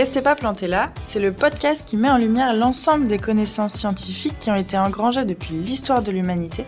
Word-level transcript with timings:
Restez 0.00 0.22
pas 0.22 0.34
plantés 0.34 0.66
là, 0.66 0.92
c'est 0.98 1.20
le 1.20 1.30
podcast 1.30 1.82
qui 1.84 1.98
met 1.98 2.08
en 2.08 2.16
lumière 2.16 2.54
l'ensemble 2.54 3.06
des 3.06 3.18
connaissances 3.18 3.74
scientifiques 3.74 4.38
qui 4.40 4.50
ont 4.50 4.54
été 4.54 4.78
engrangées 4.78 5.26
depuis 5.26 5.52
l'histoire 5.52 6.00
de 6.00 6.10
l'humanité 6.10 6.64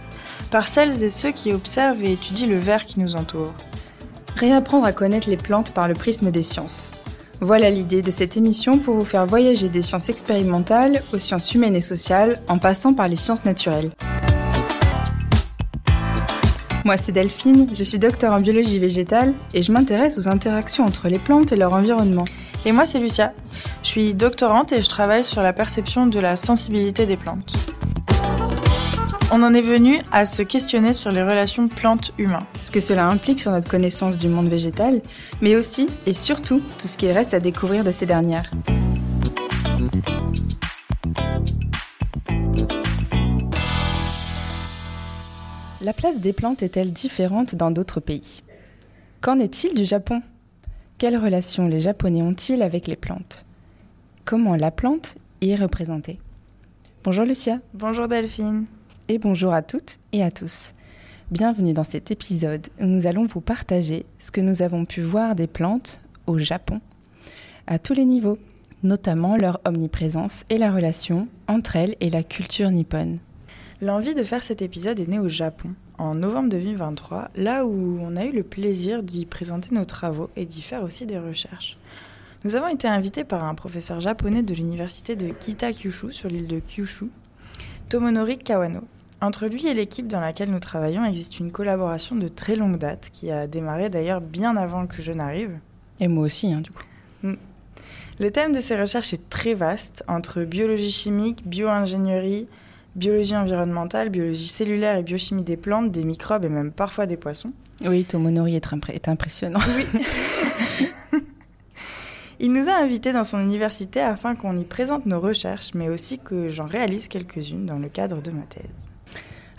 par 0.50 0.68
celles 0.68 1.02
et 1.02 1.08
ceux 1.08 1.30
qui 1.30 1.54
observent 1.54 2.04
et 2.04 2.12
étudient 2.12 2.46
le 2.46 2.58
verre 2.58 2.84
qui 2.84 3.00
nous 3.00 3.16
entoure. 3.16 3.54
Réapprendre 4.36 4.84
à 4.84 4.92
connaître 4.92 5.30
les 5.30 5.38
plantes 5.38 5.72
par 5.72 5.88
le 5.88 5.94
prisme 5.94 6.30
des 6.30 6.42
sciences. 6.42 6.92
Voilà 7.40 7.70
l'idée 7.70 8.02
de 8.02 8.10
cette 8.10 8.36
émission 8.36 8.78
pour 8.78 8.96
vous 8.96 9.04
faire 9.06 9.24
voyager 9.24 9.70
des 9.70 9.80
sciences 9.80 10.10
expérimentales 10.10 11.02
aux 11.14 11.18
sciences 11.18 11.54
humaines 11.54 11.76
et 11.76 11.80
sociales 11.80 12.38
en 12.48 12.58
passant 12.58 12.92
par 12.92 13.08
les 13.08 13.16
sciences 13.16 13.46
naturelles. 13.46 13.92
Moi, 16.84 16.98
c'est 16.98 17.12
Delphine, 17.12 17.70
je 17.72 17.82
suis 17.82 17.98
docteur 17.98 18.34
en 18.34 18.42
biologie 18.42 18.78
végétale 18.78 19.32
et 19.54 19.62
je 19.62 19.72
m'intéresse 19.72 20.18
aux 20.18 20.28
interactions 20.28 20.84
entre 20.84 21.08
les 21.08 21.18
plantes 21.18 21.50
et 21.52 21.56
leur 21.56 21.72
environnement. 21.72 22.26
Et 22.64 22.70
moi, 22.70 22.86
c'est 22.86 23.00
Lucia. 23.00 23.32
Je 23.82 23.88
suis 23.88 24.14
doctorante 24.14 24.72
et 24.72 24.82
je 24.82 24.88
travaille 24.88 25.24
sur 25.24 25.42
la 25.42 25.52
perception 25.52 26.06
de 26.06 26.20
la 26.20 26.36
sensibilité 26.36 27.06
des 27.06 27.16
plantes. 27.16 27.54
On 29.32 29.42
en 29.42 29.52
est 29.54 29.62
venu 29.62 29.98
à 30.12 30.26
se 30.26 30.42
questionner 30.42 30.92
sur 30.92 31.10
les 31.10 31.22
relations 31.22 31.66
plantes-humains. 31.66 32.46
Ce 32.60 32.70
que 32.70 32.80
cela 32.80 33.06
implique 33.06 33.40
sur 33.40 33.50
notre 33.50 33.68
connaissance 33.68 34.16
du 34.16 34.28
monde 34.28 34.48
végétal, 34.48 35.00
mais 35.40 35.56
aussi 35.56 35.88
et 36.06 36.12
surtout 36.12 36.60
tout 36.78 36.86
ce 36.86 36.96
qu'il 36.96 37.10
reste 37.10 37.34
à 37.34 37.40
découvrir 37.40 37.82
de 37.82 37.90
ces 37.90 38.06
dernières. 38.06 38.50
La 45.80 45.92
place 45.92 46.20
des 46.20 46.32
plantes 46.32 46.62
est-elle 46.62 46.92
différente 46.92 47.56
dans 47.56 47.72
d'autres 47.72 47.98
pays? 47.98 48.44
Qu'en 49.20 49.40
est-il 49.40 49.74
du 49.74 49.84
Japon? 49.84 50.22
Quelles 51.02 51.18
relations 51.18 51.66
les 51.66 51.80
Japonais 51.80 52.22
ont-ils 52.22 52.62
avec 52.62 52.86
les 52.86 52.94
plantes? 52.94 53.44
Comment 54.24 54.54
la 54.54 54.70
plante 54.70 55.16
y 55.40 55.50
est 55.50 55.56
représentée? 55.56 56.20
Bonjour 57.02 57.24
Lucia. 57.24 57.58
Bonjour 57.74 58.06
Delphine. 58.06 58.66
Et 59.08 59.18
bonjour 59.18 59.52
à 59.52 59.62
toutes 59.62 59.98
et 60.12 60.22
à 60.22 60.30
tous. 60.30 60.74
Bienvenue 61.32 61.72
dans 61.72 61.82
cet 61.82 62.12
épisode 62.12 62.68
où 62.78 62.84
nous 62.84 63.08
allons 63.08 63.26
vous 63.26 63.40
partager 63.40 64.06
ce 64.20 64.30
que 64.30 64.40
nous 64.40 64.62
avons 64.62 64.84
pu 64.84 65.00
voir 65.00 65.34
des 65.34 65.48
plantes 65.48 66.00
au 66.28 66.38
Japon, 66.38 66.80
à 67.66 67.80
tous 67.80 67.94
les 67.94 68.04
niveaux, 68.04 68.38
notamment 68.84 69.36
leur 69.36 69.60
omniprésence 69.64 70.44
et 70.50 70.58
la 70.58 70.70
relation 70.70 71.26
entre 71.48 71.74
elles 71.74 71.96
et 71.98 72.10
la 72.10 72.22
culture 72.22 72.70
nippone. 72.70 73.18
L'envie 73.80 74.14
de 74.14 74.22
faire 74.22 74.44
cet 74.44 74.62
épisode 74.62 75.00
est 75.00 75.08
née 75.08 75.18
au 75.18 75.28
Japon, 75.28 75.74
en 76.02 76.16
novembre 76.16 76.48
2023, 76.50 77.30
là 77.36 77.64
où 77.64 77.96
on 78.00 78.16
a 78.16 78.24
eu 78.24 78.32
le 78.32 78.42
plaisir 78.42 79.04
d'y 79.04 79.24
présenter 79.24 79.72
nos 79.72 79.84
travaux 79.84 80.30
et 80.34 80.44
d'y 80.44 80.60
faire 80.60 80.82
aussi 80.82 81.06
des 81.06 81.18
recherches. 81.18 81.78
Nous 82.42 82.56
avons 82.56 82.66
été 82.66 82.88
invités 82.88 83.22
par 83.22 83.44
un 83.44 83.54
professeur 83.54 84.00
japonais 84.00 84.42
de 84.42 84.52
l'université 84.52 85.14
de 85.14 85.28
Kita-Kyushu 85.28 86.10
sur 86.10 86.28
l'île 86.28 86.48
de 86.48 86.58
Kyushu, 86.58 87.06
Tomonori 87.88 88.38
Kawano. 88.38 88.80
Entre 89.20 89.46
lui 89.46 89.68
et 89.68 89.74
l'équipe 89.74 90.08
dans 90.08 90.20
laquelle 90.20 90.50
nous 90.50 90.58
travaillons 90.58 91.04
existe 91.04 91.38
une 91.38 91.52
collaboration 91.52 92.16
de 92.16 92.26
très 92.26 92.56
longue 92.56 92.78
date 92.78 93.10
qui 93.12 93.30
a 93.30 93.46
démarré 93.46 93.88
d'ailleurs 93.88 94.20
bien 94.20 94.56
avant 94.56 94.88
que 94.88 95.02
je 95.02 95.12
n'arrive. 95.12 95.56
Et 96.00 96.08
moi 96.08 96.24
aussi, 96.24 96.52
hein, 96.52 96.62
du 96.62 96.72
coup. 96.72 96.82
Mm. 97.22 97.34
Le 98.18 98.30
thème 98.32 98.52
de 98.52 98.60
ces 98.60 98.76
recherches 98.78 99.12
est 99.12 99.30
très 99.30 99.54
vaste, 99.54 100.02
entre 100.08 100.42
biologie 100.42 100.90
chimique, 100.90 101.46
bio-ingénierie, 101.46 102.48
biologie 102.96 103.36
environnementale, 103.36 104.08
biologie 104.08 104.48
cellulaire 104.48 104.96
et 104.96 105.02
biochimie 105.02 105.42
des 105.42 105.56
plantes, 105.56 105.90
des 105.90 106.04
microbes 106.04 106.44
et 106.44 106.48
même 106.48 106.72
parfois 106.72 107.06
des 107.06 107.16
poissons. 107.16 107.52
Oui, 107.84 108.04
Tomonori 108.04 108.56
est, 108.56 108.72
est 108.90 109.08
impressionnant. 109.08 109.60
Oui. 109.76 109.86
Il 112.40 112.52
nous 112.52 112.68
a 112.68 112.72
invités 112.72 113.12
dans 113.12 113.22
son 113.22 113.40
université 113.40 114.00
afin 114.00 114.34
qu'on 114.34 114.58
y 114.58 114.64
présente 114.64 115.06
nos 115.06 115.20
recherches, 115.20 115.74
mais 115.74 115.88
aussi 115.88 116.18
que 116.18 116.48
j'en 116.48 116.66
réalise 116.66 117.06
quelques-unes 117.06 117.66
dans 117.66 117.78
le 117.78 117.88
cadre 117.88 118.20
de 118.20 118.32
ma 118.32 118.42
thèse. 118.42 118.90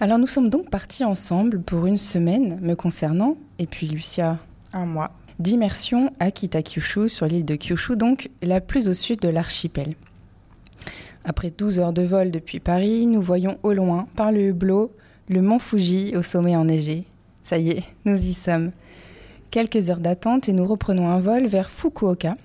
Alors 0.01 0.17
nous 0.17 0.27
sommes 0.27 0.49
donc 0.49 0.69
partis 0.69 1.05
ensemble 1.05 1.61
pour 1.61 1.85
une 1.85 1.97
semaine 1.97 2.59
me 2.61 2.75
concernant, 2.75 3.37
et 3.57 3.67
puis 3.67 3.87
Lucia. 3.87 4.37
Un 4.73 4.85
mois. 4.85 5.11
D'immersion 5.39 6.11
à 6.19 6.29
Kitakyushu, 6.29 7.07
sur 7.07 7.25
l'île 7.25 7.45
de 7.45 7.55
Kyushu, 7.55 7.95
donc 7.95 8.29
la 8.41 8.59
plus 8.59 8.89
au 8.89 8.93
sud 8.93 9.21
de 9.21 9.29
l'archipel. 9.29 9.95
Après 11.25 11.51
12 11.51 11.79
heures 11.79 11.93
de 11.93 12.01
vol 12.01 12.31
depuis 12.31 12.59
Paris, 12.59 13.05
nous 13.05 13.21
voyons 13.21 13.57
au 13.63 13.71
loin, 13.71 14.07
par 14.15 14.31
le 14.31 14.41
hublot, 14.41 14.91
le 15.29 15.41
mont 15.41 15.59
Fuji 15.59 16.15
au 16.17 16.21
sommet 16.21 16.55
enneigé. 16.55 17.05
Ça 17.43 17.57
y 17.57 17.69
est, 17.69 17.83
nous 18.05 18.17
y 18.17 18.33
sommes. 18.33 18.71
Quelques 19.51 19.89
heures 19.89 19.99
d'attente 19.99 20.49
et 20.49 20.53
nous 20.53 20.65
reprenons 20.65 21.07
un 21.09 21.19
vol 21.19 21.45
vers 21.47 21.69
Fukuoka, 21.69 22.35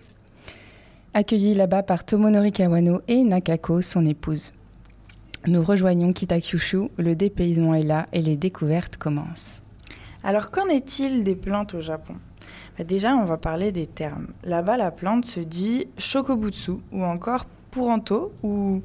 accueillis 1.14 1.54
là-bas 1.54 1.82
par 1.82 2.04
Tomonori 2.04 2.52
Kawano 2.52 3.00
et 3.08 3.24
Nakako, 3.24 3.82
son 3.82 4.06
épouse. 4.06 4.52
Nous 5.46 5.62
rejoignons 5.62 6.12
Kitakyushu, 6.12 6.88
le 6.96 7.16
dépaysement 7.16 7.74
est 7.74 7.82
là 7.82 8.06
et 8.12 8.20
les 8.20 8.36
découvertes 8.36 8.96
commencent. 8.96 9.62
Alors 10.22 10.50
qu'en 10.50 10.66
est-il 10.66 11.24
des 11.24 11.36
plantes 11.36 11.74
au 11.74 11.80
Japon? 11.80 12.14
Bah, 12.76 12.84
Déjà, 12.84 13.14
on 13.14 13.24
va 13.24 13.38
parler 13.38 13.72
des 13.72 13.86
termes. 13.86 14.28
Là-bas, 14.44 14.76
la 14.76 14.90
plante 14.90 15.24
se 15.24 15.40
dit 15.40 15.86
shokobutsu 15.96 16.72
ou 16.92 17.02
encore 17.02 17.46
puranto 17.70 18.32
ou 18.42 18.82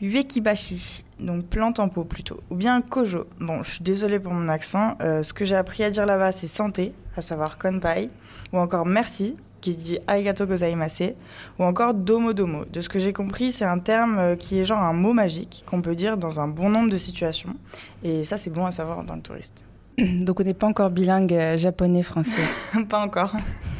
uekibashi, 0.00 1.04
donc 1.18 1.46
plante 1.46 1.78
en 1.78 1.88
pot 1.88 2.04
plutôt, 2.04 2.40
ou 2.50 2.56
bien 2.56 2.80
kojo. 2.82 3.26
Bon, 3.40 3.62
je 3.62 3.72
suis 3.72 3.82
désolée 3.82 4.18
pour 4.20 4.32
mon 4.32 4.48
accent. 4.48 4.96
Euh, 5.00 5.22
ce 5.22 5.32
que 5.32 5.44
j'ai 5.44 5.56
appris 5.56 5.84
à 5.84 5.90
dire 5.90 6.06
là-bas, 6.06 6.32
c'est 6.32 6.46
santé, 6.46 6.92
à 7.16 7.22
savoir 7.22 7.58
konpai, 7.58 8.10
ou 8.52 8.58
encore 8.58 8.86
merci, 8.86 9.36
qui 9.60 9.72
se 9.72 9.78
dit 9.78 9.98
arigato 10.06 10.46
gozaimase, 10.46 11.14
ou 11.58 11.64
encore 11.64 11.94
domo 11.94 12.32
domo. 12.32 12.64
De 12.72 12.80
ce 12.80 12.88
que 12.88 12.98
j'ai 12.98 13.12
compris, 13.12 13.52
c'est 13.52 13.64
un 13.64 13.78
terme 13.78 14.18
euh, 14.18 14.36
qui 14.36 14.58
est 14.58 14.64
genre 14.64 14.78
un 14.78 14.92
mot 14.92 15.12
magique 15.12 15.64
qu'on 15.66 15.82
peut 15.82 15.94
dire 15.94 16.16
dans 16.16 16.40
un 16.40 16.48
bon 16.48 16.68
nombre 16.68 16.90
de 16.90 16.98
situations. 16.98 17.56
Et 18.02 18.24
ça, 18.24 18.36
c'est 18.36 18.50
bon 18.50 18.66
à 18.66 18.72
savoir 18.72 19.02
dans 19.04 19.16
le 19.16 19.22
touriste. 19.22 19.64
Donc 19.98 20.40
on 20.40 20.44
n'est 20.44 20.54
pas 20.54 20.66
encore 20.66 20.90
bilingue 20.90 21.32
euh, 21.32 21.56
japonais-français. 21.56 22.42
pas 22.88 23.00
encore. 23.00 23.32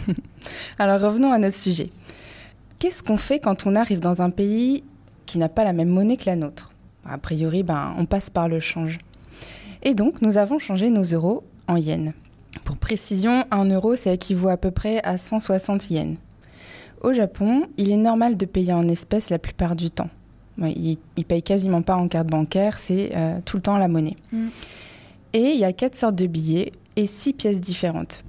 Alors 0.79 1.01
revenons 1.01 1.33
à 1.33 1.39
notre 1.39 1.57
sujet. 1.57 1.91
Qu'est-ce 2.87 3.03
qu'on 3.03 3.17
fait 3.17 3.41
quand 3.41 3.67
on 3.67 3.75
arrive 3.75 3.99
dans 3.99 4.23
un 4.23 4.31
pays 4.31 4.85
qui 5.27 5.39
n'a 5.39 5.49
pas 5.49 5.65
la 5.65 5.73
même 5.73 5.89
monnaie 5.89 6.17
que 6.17 6.27
la 6.27 6.37
nôtre? 6.37 6.71
A 7.05 7.19
priori, 7.19 7.65
ben, 7.65 7.97
on 7.99 8.07
passe 8.07 8.31
par 8.31 8.49
le 8.49 8.61
change. 8.61 8.99
Et 9.83 9.93
donc, 9.93 10.23
nous 10.23 10.39
avons 10.39 10.61
changé 10.61 10.89
nos 10.89 11.03
euros 11.03 11.43
en 11.67 11.79
yens. 11.79 12.13
Pour 12.63 12.77
précision, 12.77 13.45
un 13.51 13.65
euro, 13.65 13.97
ça 13.97 14.13
équivaut 14.13 14.51
à 14.51 14.57
peu 14.57 14.71
près 14.71 15.03
à 15.03 15.19
160 15.19 15.91
yens. 15.91 16.17
Au 17.01 17.13
Japon, 17.13 17.67
il 17.77 17.91
est 17.91 17.97
normal 17.97 18.37
de 18.37 18.47
payer 18.47 18.73
en 18.73 18.87
espèces 18.87 19.31
la 19.31 19.41
plupart 19.41 19.75
du 19.75 19.91
temps. 19.91 20.11
ils 20.63 20.99
ne 21.19 21.23
payent 21.25 21.43
quasiment 21.43 21.83
pas 21.83 21.97
en 21.97 22.07
carte 22.07 22.29
bancaire, 22.29 22.79
c'est 22.79 23.11
euh, 23.17 23.41
tout 23.45 23.57
le 23.57 23.63
temps 23.63 23.79
la 23.79 23.89
monnaie. 23.89 24.17
Mm. 24.31 24.47
Et 25.33 25.51
il 25.51 25.59
y 25.59 25.65
a 25.65 25.73
quatre 25.73 25.97
sortes 25.97 26.15
de 26.15 26.29
billets 26.29 26.71
et 26.95 27.09
six 27.09 27.33
pièces 27.33 27.61
différentes. 27.61 28.23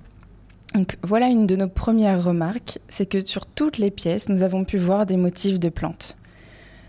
Donc 0.74 0.98
voilà 1.02 1.28
une 1.28 1.48
de 1.48 1.56
nos 1.56 1.68
premières 1.68 2.24
remarques, 2.24 2.80
c'est 2.88 3.08
que 3.08 3.26
sur 3.26 3.46
toutes 3.46 3.78
les 3.78 3.92
pièces, 3.92 4.30
nous 4.30 4.44
avons 4.44 4.64
pu 4.64 4.78
voir 4.78 5.06
des 5.06 5.18
motifs 5.18 5.60
de 5.60 5.70
plantes. 5.70 6.16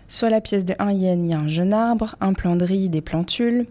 Sur 0.07 0.29
la 0.29 0.41
pièce 0.41 0.65
de 0.65 0.73
1 0.79 0.91
yen, 0.91 1.25
il 1.25 1.29
y 1.29 1.33
a 1.33 1.37
un 1.37 1.47
jeune 1.47 1.73
arbre, 1.73 2.15
un 2.19 2.33
plant 2.33 2.55
de 2.55 2.65
riz, 2.65 2.89
des 2.89 3.01
plantules. 3.01 3.67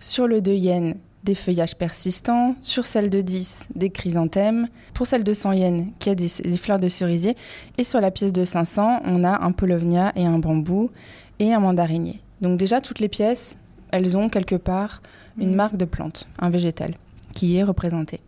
Sur 0.00 0.26
le 0.26 0.40
2 0.40 0.52
yen, 0.54 0.94
des 1.22 1.34
feuillages 1.34 1.76
persistants. 1.76 2.56
Sur 2.62 2.86
celle 2.86 3.10
de 3.10 3.20
10, 3.20 3.68
des 3.74 3.90
chrysanthèmes. 3.90 4.68
Pour 4.94 5.06
celle 5.06 5.22
de 5.22 5.34
100 5.34 5.52
yens, 5.52 5.86
qui 5.98 6.08
a 6.08 6.14
des, 6.14 6.28
fleurs 6.28 6.78
de 6.78 6.88
cerisier. 6.88 7.36
Et 7.76 7.84
sur 7.84 8.00
la 8.00 8.10
pièce 8.10 8.32
de 8.32 8.44
500, 8.44 9.02
on 9.04 9.22
a 9.22 9.44
un 9.44 9.52
polovnia 9.52 10.12
et 10.16 10.24
un 10.24 10.38
bambou 10.38 10.90
et 11.38 11.52
un 11.52 11.60
mandarinier. 11.60 12.20
Donc 12.40 12.58
déjà, 12.58 12.80
toutes 12.80 13.00
les 13.00 13.08
pièces, 13.08 13.58
elles 13.90 14.16
ont 14.16 14.30
quelque 14.30 14.56
part 14.56 15.02
une 15.38 15.52
mmh. 15.52 15.56
marque 15.56 15.76
de 15.76 15.84
plante, 15.84 16.26
un 16.38 16.48
végétal, 16.48 16.94
qui 17.34 17.56
est 17.56 17.62
représenté. 17.62 18.20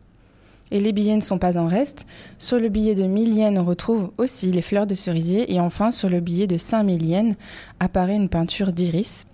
Et 0.71 0.81
les 0.81 0.93
billets 0.93 1.17
ne 1.17 1.21
sont 1.21 1.39
pas 1.39 1.59
en 1.59 1.67
reste. 1.67 2.07
Sur 2.39 2.59
le 2.59 2.69
billet 2.69 2.95
de 2.95 3.05
1000 3.05 3.35
yens, 3.35 3.59
on 3.59 3.65
retrouve 3.65 4.11
aussi 4.19 4.51
les 4.51 4.63
fleurs 4.63 4.87
de 4.87 4.95
cerisier. 4.95 5.53
Et 5.53 5.61
enfin, 5.61 5.91
sur 5.91 6.09
le 6.09 6.21
billet 6.21 6.47
de 6.47 6.57
5000 6.57 7.05
yens, 7.05 7.35
apparaît 7.81 8.17
une 8.17 8.29
peinture 8.29 8.73
d'iris 8.73 9.27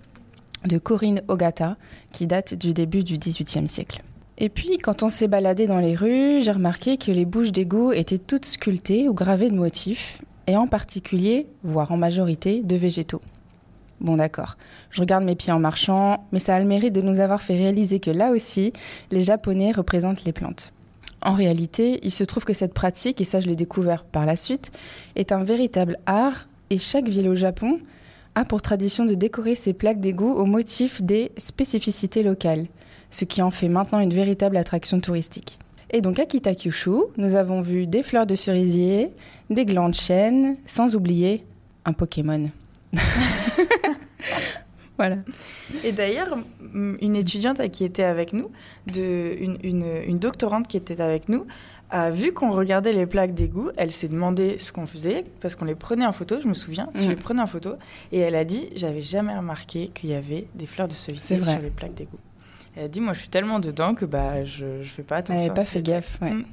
de 0.65 0.77
Corinne 0.77 1.21
Ogata, 1.27 1.77
qui 2.11 2.27
date 2.27 2.53
du 2.53 2.73
début 2.73 3.03
du 3.03 3.17
XVIIIe 3.17 3.67
siècle. 3.67 4.01
Et 4.37 4.49
puis, 4.49 4.77
quand 4.77 5.03
on 5.03 5.09
s'est 5.09 5.27
baladé 5.27 5.67
dans 5.67 5.79
les 5.79 5.95
rues, 5.95 6.41
j'ai 6.41 6.51
remarqué 6.51 6.97
que 6.97 7.11
les 7.11 7.25
bouches 7.25 7.51
d'égout 7.51 7.91
étaient 7.91 8.17
toutes 8.17 8.45
sculptées 8.45 9.07
ou 9.07 9.13
gravées 9.13 9.49
de 9.49 9.55
motifs, 9.55 10.21
et 10.47 10.57
en 10.57 10.67
particulier, 10.67 11.47
voire 11.63 11.91
en 11.91 11.97
majorité, 11.97 12.61
de 12.63 12.75
végétaux. 12.75 13.21
Bon 13.99 14.17
d'accord, 14.17 14.57
je 14.89 15.01
regarde 15.01 15.23
mes 15.23 15.35
pieds 15.35 15.53
en 15.53 15.59
marchant, 15.59 16.25
mais 16.31 16.39
ça 16.39 16.55
a 16.55 16.59
le 16.59 16.65
mérite 16.65 16.93
de 16.93 17.01
nous 17.01 17.19
avoir 17.19 17.43
fait 17.43 17.53
réaliser 17.53 17.99
que 17.99 18.09
là 18.09 18.31
aussi, 18.31 18.73
les 19.11 19.23
Japonais 19.23 19.71
représentent 19.71 20.23
les 20.23 20.33
plantes. 20.33 20.73
En 21.21 21.33
réalité, 21.33 21.99
il 22.03 22.11
se 22.11 22.23
trouve 22.23 22.45
que 22.45 22.53
cette 22.53 22.73
pratique, 22.73 23.21
et 23.21 23.25
ça 23.25 23.39
je 23.39 23.47
l'ai 23.47 23.55
découvert 23.55 24.03
par 24.03 24.25
la 24.25 24.35
suite, 24.35 24.71
est 25.15 25.31
un 25.31 25.43
véritable 25.43 25.99
art 26.05 26.47
et 26.69 26.77
chaque 26.77 27.07
ville 27.07 27.29
au 27.29 27.35
Japon 27.35 27.79
a 28.33 28.45
pour 28.45 28.61
tradition 28.61 29.05
de 29.05 29.13
décorer 29.13 29.55
ses 29.55 29.73
plaques 29.73 29.99
d'égout 29.99 30.31
au 30.31 30.45
motif 30.45 31.01
des 31.01 31.31
spécificités 31.37 32.23
locales, 32.23 32.65
ce 33.09 33.25
qui 33.25 33.41
en 33.41 33.51
fait 33.51 33.67
maintenant 33.67 33.99
une 33.99 34.13
véritable 34.13 34.57
attraction 34.57 34.99
touristique. 34.99 35.59
Et 35.91 36.01
donc 36.01 36.19
à 36.19 36.25
Kitakyushu, 36.25 36.91
nous 37.17 37.35
avons 37.35 37.61
vu 37.61 37.85
des 37.85 38.03
fleurs 38.03 38.25
de 38.25 38.35
cerisier, 38.35 39.11
des 39.49 39.65
glands 39.65 39.89
de 39.89 39.95
chêne, 39.95 40.55
sans 40.65 40.95
oublier 40.95 41.43
un 41.83 41.93
Pokémon. 41.93 42.49
voilà. 45.01 45.17
Et 45.83 45.91
d'ailleurs, 45.91 46.37
une 46.73 47.15
étudiante 47.15 47.71
qui 47.71 47.83
était 47.83 48.03
avec 48.03 48.33
nous, 48.33 48.51
de, 48.85 49.35
une, 49.39 49.57
une, 49.63 49.85
une 50.05 50.19
doctorante 50.19 50.67
qui 50.67 50.77
était 50.77 51.01
avec 51.01 51.27
nous, 51.27 51.47
a 51.89 52.11
vu 52.11 52.33
qu'on 52.33 52.51
regardait 52.51 52.93
les 52.93 53.07
plaques 53.07 53.33
d'égout, 53.33 53.71
elle 53.77 53.91
s'est 53.91 54.07
demandé 54.07 54.59
ce 54.59 54.71
qu'on 54.71 54.85
faisait, 54.85 55.25
parce 55.39 55.55
qu'on 55.55 55.65
les 55.65 55.73
prenait 55.73 56.05
en 56.05 56.13
photo, 56.13 56.39
je 56.39 56.47
me 56.47 56.53
souviens, 56.53 56.87
tu 56.93 57.07
les 57.07 57.15
prenais 57.15 57.41
en 57.41 57.47
photo, 57.47 57.73
et 58.11 58.19
elle 58.19 58.35
a 58.35 58.45
dit, 58.45 58.69
j'avais 58.75 59.01
jamais 59.01 59.35
remarqué 59.35 59.89
qu'il 59.93 60.11
y 60.11 60.13
avait 60.13 60.47
des 60.53 60.67
fleurs 60.67 60.87
de 60.87 60.93
cerisier 60.93 61.41
sur 61.41 61.59
les 61.59 61.71
plaques 61.71 61.95
d'égout. 61.95 62.19
Elle 62.75 62.85
a 62.85 62.87
dit, 62.87 63.01
moi 63.01 63.13
je 63.13 63.21
suis 63.21 63.29
tellement 63.29 63.59
dedans 63.59 63.95
que 63.95 64.05
bah, 64.05 64.45
je 64.45 64.65
ne 64.65 64.83
fais 64.83 65.03
pas 65.03 65.17
attention. 65.17 65.41
Elle 65.41 65.49
n'avait 65.49 65.61
pas 65.61 65.65
fait 65.65 65.81
gaffe, 65.81 66.19
ouais. 66.21 66.31
Mm. 66.31 66.45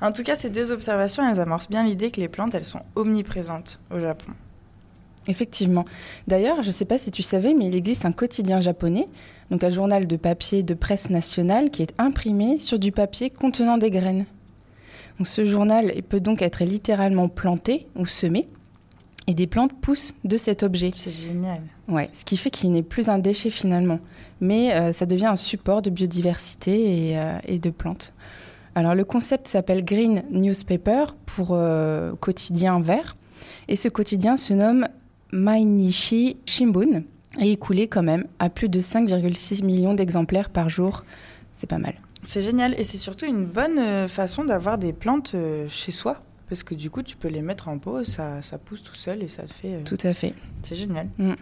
En 0.00 0.12
tout 0.12 0.22
cas, 0.22 0.36
ces 0.36 0.50
deux 0.50 0.72
observations, 0.72 1.28
elles 1.28 1.40
amorcent 1.40 1.70
bien 1.70 1.84
l'idée 1.84 2.10
que 2.10 2.20
les 2.20 2.28
plantes, 2.28 2.54
elles 2.54 2.64
sont 2.64 2.82
omniprésentes 2.96 3.78
au 3.94 4.00
Japon. 4.00 4.32
Effectivement. 5.28 5.84
D'ailleurs, 6.28 6.62
je 6.62 6.68
ne 6.68 6.72
sais 6.72 6.84
pas 6.84 6.98
si 6.98 7.10
tu 7.10 7.22
savais, 7.22 7.54
mais 7.54 7.66
il 7.66 7.74
existe 7.74 8.04
un 8.04 8.12
quotidien 8.12 8.60
japonais, 8.60 9.08
donc 9.50 9.64
un 9.64 9.70
journal 9.70 10.06
de 10.06 10.16
papier 10.16 10.62
de 10.62 10.74
presse 10.74 11.10
nationale 11.10 11.70
qui 11.70 11.82
est 11.82 11.94
imprimé 11.98 12.58
sur 12.58 12.78
du 12.78 12.92
papier 12.92 13.30
contenant 13.30 13.78
des 13.78 13.90
graines. 13.90 14.26
Donc, 15.18 15.26
ce 15.26 15.44
journal 15.44 15.92
peut 16.08 16.20
donc 16.20 16.42
être 16.42 16.62
littéralement 16.64 17.28
planté 17.28 17.86
ou 17.96 18.06
semé, 18.06 18.48
et 19.26 19.34
des 19.34 19.46
plantes 19.46 19.72
poussent 19.80 20.14
de 20.24 20.36
cet 20.36 20.62
objet. 20.62 20.92
C'est 20.94 21.10
génial. 21.10 21.60
Ouais, 21.88 22.08
ce 22.12 22.24
qui 22.24 22.36
fait 22.36 22.50
qu'il 22.50 22.72
n'est 22.72 22.82
plus 22.82 23.08
un 23.08 23.18
déchet 23.18 23.50
finalement, 23.50 23.98
mais 24.40 24.72
euh, 24.72 24.92
ça 24.92 25.06
devient 25.06 25.26
un 25.26 25.36
support 25.36 25.82
de 25.82 25.90
biodiversité 25.90 27.10
et, 27.10 27.18
euh, 27.18 27.38
et 27.46 27.58
de 27.58 27.70
plantes. 27.70 28.12
Alors 28.74 28.94
le 28.94 29.04
concept 29.04 29.48
s'appelle 29.48 29.84
Green 29.84 30.22
Newspaper 30.30 31.06
pour 31.24 31.50
euh, 31.52 32.14
quotidien 32.16 32.80
vert, 32.80 33.16
et 33.68 33.76
ce 33.76 33.88
quotidien 33.88 34.36
se 34.36 34.52
nomme 34.54 34.86
Mainichi 35.32 36.36
Shimbun 36.46 37.02
est 37.38 37.50
écoulé 37.50 37.88
quand 37.88 38.02
même 38.02 38.26
à 38.38 38.48
plus 38.48 38.68
de 38.68 38.80
5,6 38.80 39.64
millions 39.64 39.94
d'exemplaires 39.94 40.50
par 40.50 40.68
jour. 40.68 41.04
C'est 41.52 41.68
pas 41.68 41.78
mal. 41.78 41.94
C'est 42.22 42.42
génial 42.42 42.78
et 42.78 42.84
c'est 42.84 42.98
surtout 42.98 43.26
une 43.26 43.46
bonne 43.46 43.78
euh, 43.78 44.08
façon 44.08 44.44
d'avoir 44.44 44.78
des 44.78 44.92
plantes 44.92 45.32
euh, 45.34 45.68
chez 45.68 45.92
soi 45.92 46.22
parce 46.48 46.62
que 46.62 46.74
du 46.74 46.90
coup 46.90 47.02
tu 47.02 47.16
peux 47.16 47.28
les 47.28 47.42
mettre 47.42 47.68
en 47.68 47.78
pot, 47.78 48.04
ça, 48.04 48.42
ça 48.42 48.58
pousse 48.58 48.82
tout 48.82 48.94
seul 48.94 49.22
et 49.22 49.28
ça 49.28 49.44
te 49.44 49.52
fait... 49.52 49.74
Euh, 49.74 49.82
tout 49.84 49.98
à 50.02 50.12
fait. 50.12 50.34
C'est 50.62 50.76
génial. 50.76 51.08
Mm. 51.18 51.34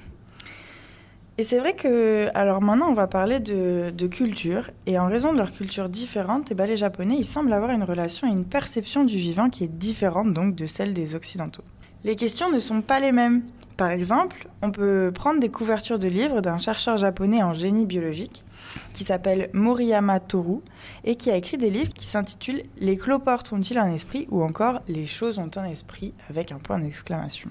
Et 1.36 1.42
c'est 1.42 1.58
vrai 1.58 1.74
que, 1.74 2.28
alors 2.34 2.62
maintenant 2.62 2.88
on 2.90 2.94
va 2.94 3.08
parler 3.08 3.40
de, 3.40 3.90
de, 3.90 4.06
culture, 4.06 4.70
et 4.86 4.98
en 5.00 5.08
raison 5.08 5.32
de 5.32 5.38
leur 5.38 5.50
culture 5.50 5.88
différente, 5.88 6.50
et 6.50 6.52
eh 6.52 6.54
ben 6.54 6.66
les 6.66 6.76
Japonais, 6.76 7.16
ils 7.18 7.24
semblent 7.24 7.52
avoir 7.52 7.72
une 7.72 7.82
relation 7.82 8.28
et 8.28 8.30
une 8.30 8.44
perception 8.44 9.04
du 9.04 9.18
vivant 9.18 9.50
qui 9.50 9.64
est 9.64 9.68
différente 9.68 10.32
donc 10.32 10.54
de 10.54 10.66
celle 10.66 10.92
des 10.92 11.16
Occidentaux. 11.16 11.64
Les 12.04 12.16
questions 12.16 12.50
ne 12.52 12.58
sont 12.58 12.82
pas 12.82 13.00
les 13.00 13.12
mêmes. 13.12 13.42
Par 13.78 13.90
exemple, 13.90 14.46
on 14.62 14.70
peut 14.70 15.10
prendre 15.12 15.40
des 15.40 15.48
couvertures 15.48 15.98
de 15.98 16.06
livres 16.06 16.42
d'un 16.42 16.58
chercheur 16.58 16.98
japonais 16.98 17.42
en 17.42 17.54
génie 17.54 17.86
biologique 17.86 18.44
qui 18.92 19.04
s'appelle 19.04 19.48
Moriyama 19.52 20.20
Toru 20.20 20.58
et 21.04 21.16
qui 21.16 21.30
a 21.30 21.36
écrit 21.36 21.56
des 21.56 21.70
livres 21.70 21.92
qui 21.94 22.06
s'intitulent 22.06 22.62
Les 22.78 22.98
cloportes 22.98 23.52
ont-ils 23.52 23.78
un 23.78 23.92
esprit 23.92 24.26
ou 24.30 24.42
encore 24.42 24.82
Les 24.86 25.06
choses 25.06 25.38
ont 25.38 25.50
un 25.56 25.64
esprit 25.64 26.12
avec 26.28 26.52
un 26.52 26.58
point 26.58 26.78
d'exclamation. 26.78 27.50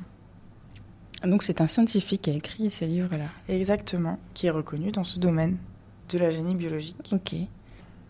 Donc 1.23 1.41
c'est 1.41 1.59
un 1.59 1.67
scientifique 1.67 2.23
qui 2.23 2.29
a 2.29 2.33
écrit 2.33 2.69
ces 2.69 2.85
livres-là. 2.85 3.29
Exactement, 3.49 4.19
qui 4.33 4.47
est 4.47 4.51
reconnu 4.51 4.91
dans 4.91 5.03
ce 5.03 5.19
domaine 5.19 5.57
de 6.09 6.17
la 6.19 6.29
génie 6.29 6.55
biologique. 6.55 7.11
Ok. 7.11 7.35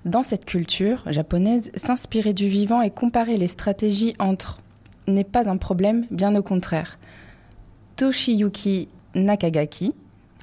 Dans 0.06 0.24
cette 0.24 0.44
culture 0.46 1.04
japonaise, 1.08 1.72
s'inspirer 1.76 2.34
du 2.34 2.50
vivant 2.50 2.82
et 2.82 2.92
comparer 2.92 3.38
les 3.38 3.48
stratégies 3.48 4.14
entre 4.20 4.60
n'est 5.08 5.24
pas 5.24 5.50
un 5.50 5.58
problème, 5.58 6.06
bien 6.12 6.36
au 6.36 6.44
contraire. 6.44 6.98
Toshiyuki 7.96 8.88
Nakagaki, 9.16 9.94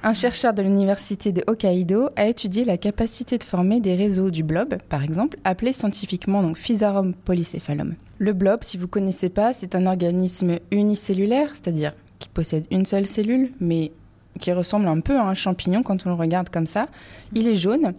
un 0.03 0.13
chercheur 0.13 0.53
de 0.53 0.61
l'université 0.61 1.31
de 1.31 1.43
Hokkaido, 1.45 2.09
a 2.15 2.25
étudié 2.25 2.65
la 2.65 2.77
capacité 2.77 3.37
de 3.37 3.43
former 3.43 3.79
des 3.79 3.95
réseaux 3.95 4.31
du 4.31 4.43
blob, 4.43 4.77
par 4.89 5.03
exemple, 5.03 5.37
appelé 5.43 5.73
scientifiquement 5.73 6.41
donc 6.41 6.57
Physarum 6.57 7.13
polycephalum. 7.13 7.95
Le 8.17 8.33
blob, 8.33 8.63
si 8.63 8.77
vous 8.77 8.85
ne 8.85 8.89
connaissez 8.89 9.29
pas, 9.29 9.53
c'est 9.53 9.75
un 9.75 9.85
organisme 9.85 10.57
unicellulaire, 10.71 11.49
c'est-à-dire 11.51 11.93
qui 12.19 12.29
possède 12.29 12.65
une 12.71 12.85
seule 12.85 13.07
cellule, 13.07 13.51
mais 13.59 13.91
qui 14.39 14.51
ressemble 14.51 14.87
un 14.87 15.01
peu 15.01 15.17
à 15.17 15.23
un 15.23 15.33
champignon 15.33 15.83
quand 15.83 16.05
on 16.05 16.09
le 16.09 16.15
regarde 16.15 16.49
comme 16.49 16.67
ça. 16.67 16.87
Il 17.33 17.47
est 17.47 17.55
jaune, 17.55 17.93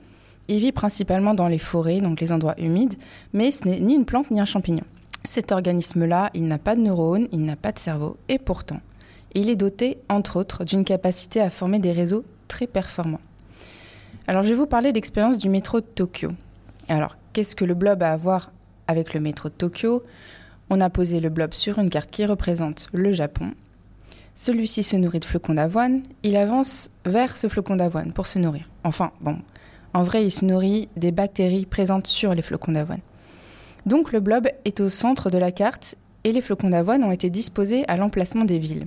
il 0.49 0.58
vit 0.58 0.73
principalement 0.73 1.35
dans 1.35 1.49
les 1.49 1.58
forêts, 1.58 2.00
donc 2.00 2.20
les 2.20 2.32
endroits 2.32 2.58
humides, 2.58 2.94
mais 3.32 3.50
ce 3.50 3.69
n'est 3.69 3.81
ni 3.81 3.94
une 3.94 4.05
plante 4.05 4.31
ni 4.31 4.41
un 4.41 4.44
champignon. 4.44 4.85
Cet 5.24 5.52
organisme-là, 5.52 6.30
il 6.34 6.46
n'a 6.46 6.58
pas 6.58 6.74
de 6.74 6.80
neurones, 6.80 7.28
il 7.32 7.44
n'a 7.44 7.56
pas 7.56 7.72
de 7.72 7.78
cerveau, 7.78 8.16
et 8.28 8.38
pourtant, 8.38 8.80
il 9.34 9.48
est 9.48 9.56
doté, 9.56 9.98
entre 10.08 10.36
autres, 10.36 10.64
d'une 10.64 10.84
capacité 10.84 11.40
à 11.40 11.50
former 11.50 11.78
des 11.78 11.92
réseaux 11.92 12.24
très 12.48 12.66
performants. 12.66 13.20
Alors, 14.26 14.42
je 14.42 14.48
vais 14.48 14.54
vous 14.54 14.66
parler 14.66 14.92
d'expérience 14.92 15.38
du 15.38 15.48
métro 15.48 15.80
de 15.80 15.86
Tokyo. 15.86 16.32
Alors, 16.88 17.16
qu'est-ce 17.32 17.56
que 17.56 17.64
le 17.64 17.74
blob 17.74 18.02
a 18.02 18.12
à 18.12 18.16
voir 18.16 18.50
avec 18.88 19.14
le 19.14 19.20
métro 19.20 19.48
de 19.48 19.54
Tokyo? 19.54 20.02
On 20.70 20.80
a 20.80 20.90
posé 20.90 21.20
le 21.20 21.28
blob 21.28 21.54
sur 21.54 21.78
une 21.78 21.90
carte 21.90 22.10
qui 22.10 22.24
représente 22.24 22.88
le 22.92 23.12
Japon. 23.12 23.52
Celui-ci 24.34 24.82
se 24.82 24.96
nourrit 24.96 25.20
de 25.20 25.24
flocons 25.24 25.54
d'avoine. 25.54 26.02
Il 26.22 26.36
avance 26.36 26.90
vers 27.04 27.36
ce 27.36 27.48
flocon 27.48 27.76
d'avoine 27.76 28.12
pour 28.12 28.26
se 28.26 28.38
nourrir. 28.38 28.69
Enfin, 28.82 29.12
bon, 29.20 29.38
en 29.94 30.02
vrai, 30.02 30.24
il 30.24 30.30
se 30.30 30.44
nourrit 30.44 30.88
des 30.96 31.12
bactéries 31.12 31.66
présentes 31.66 32.06
sur 32.06 32.34
les 32.34 32.42
flocons 32.42 32.72
d'avoine. 32.72 33.00
Donc, 33.87 34.12
le 34.12 34.20
blob 34.20 34.49
est 34.64 34.81
au 34.81 34.88
centre 34.88 35.31
de 35.31 35.38
la 35.38 35.52
carte 35.52 35.96
et 36.25 36.32
les 36.32 36.40
flocons 36.40 36.70
d'avoine 36.70 37.05
ont 37.05 37.12
été 37.12 37.31
disposés 37.31 37.84
à 37.88 37.96
l'emplacement 37.96 38.44
des 38.44 38.58
villes 38.58 38.87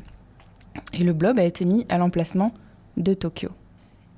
et 0.94 1.03
le 1.03 1.13
blob 1.13 1.39
a 1.39 1.44
été 1.44 1.65
mis 1.65 1.86
à 1.89 1.97
l'emplacement 1.97 2.53
de 2.97 3.13
Tokyo. 3.13 3.50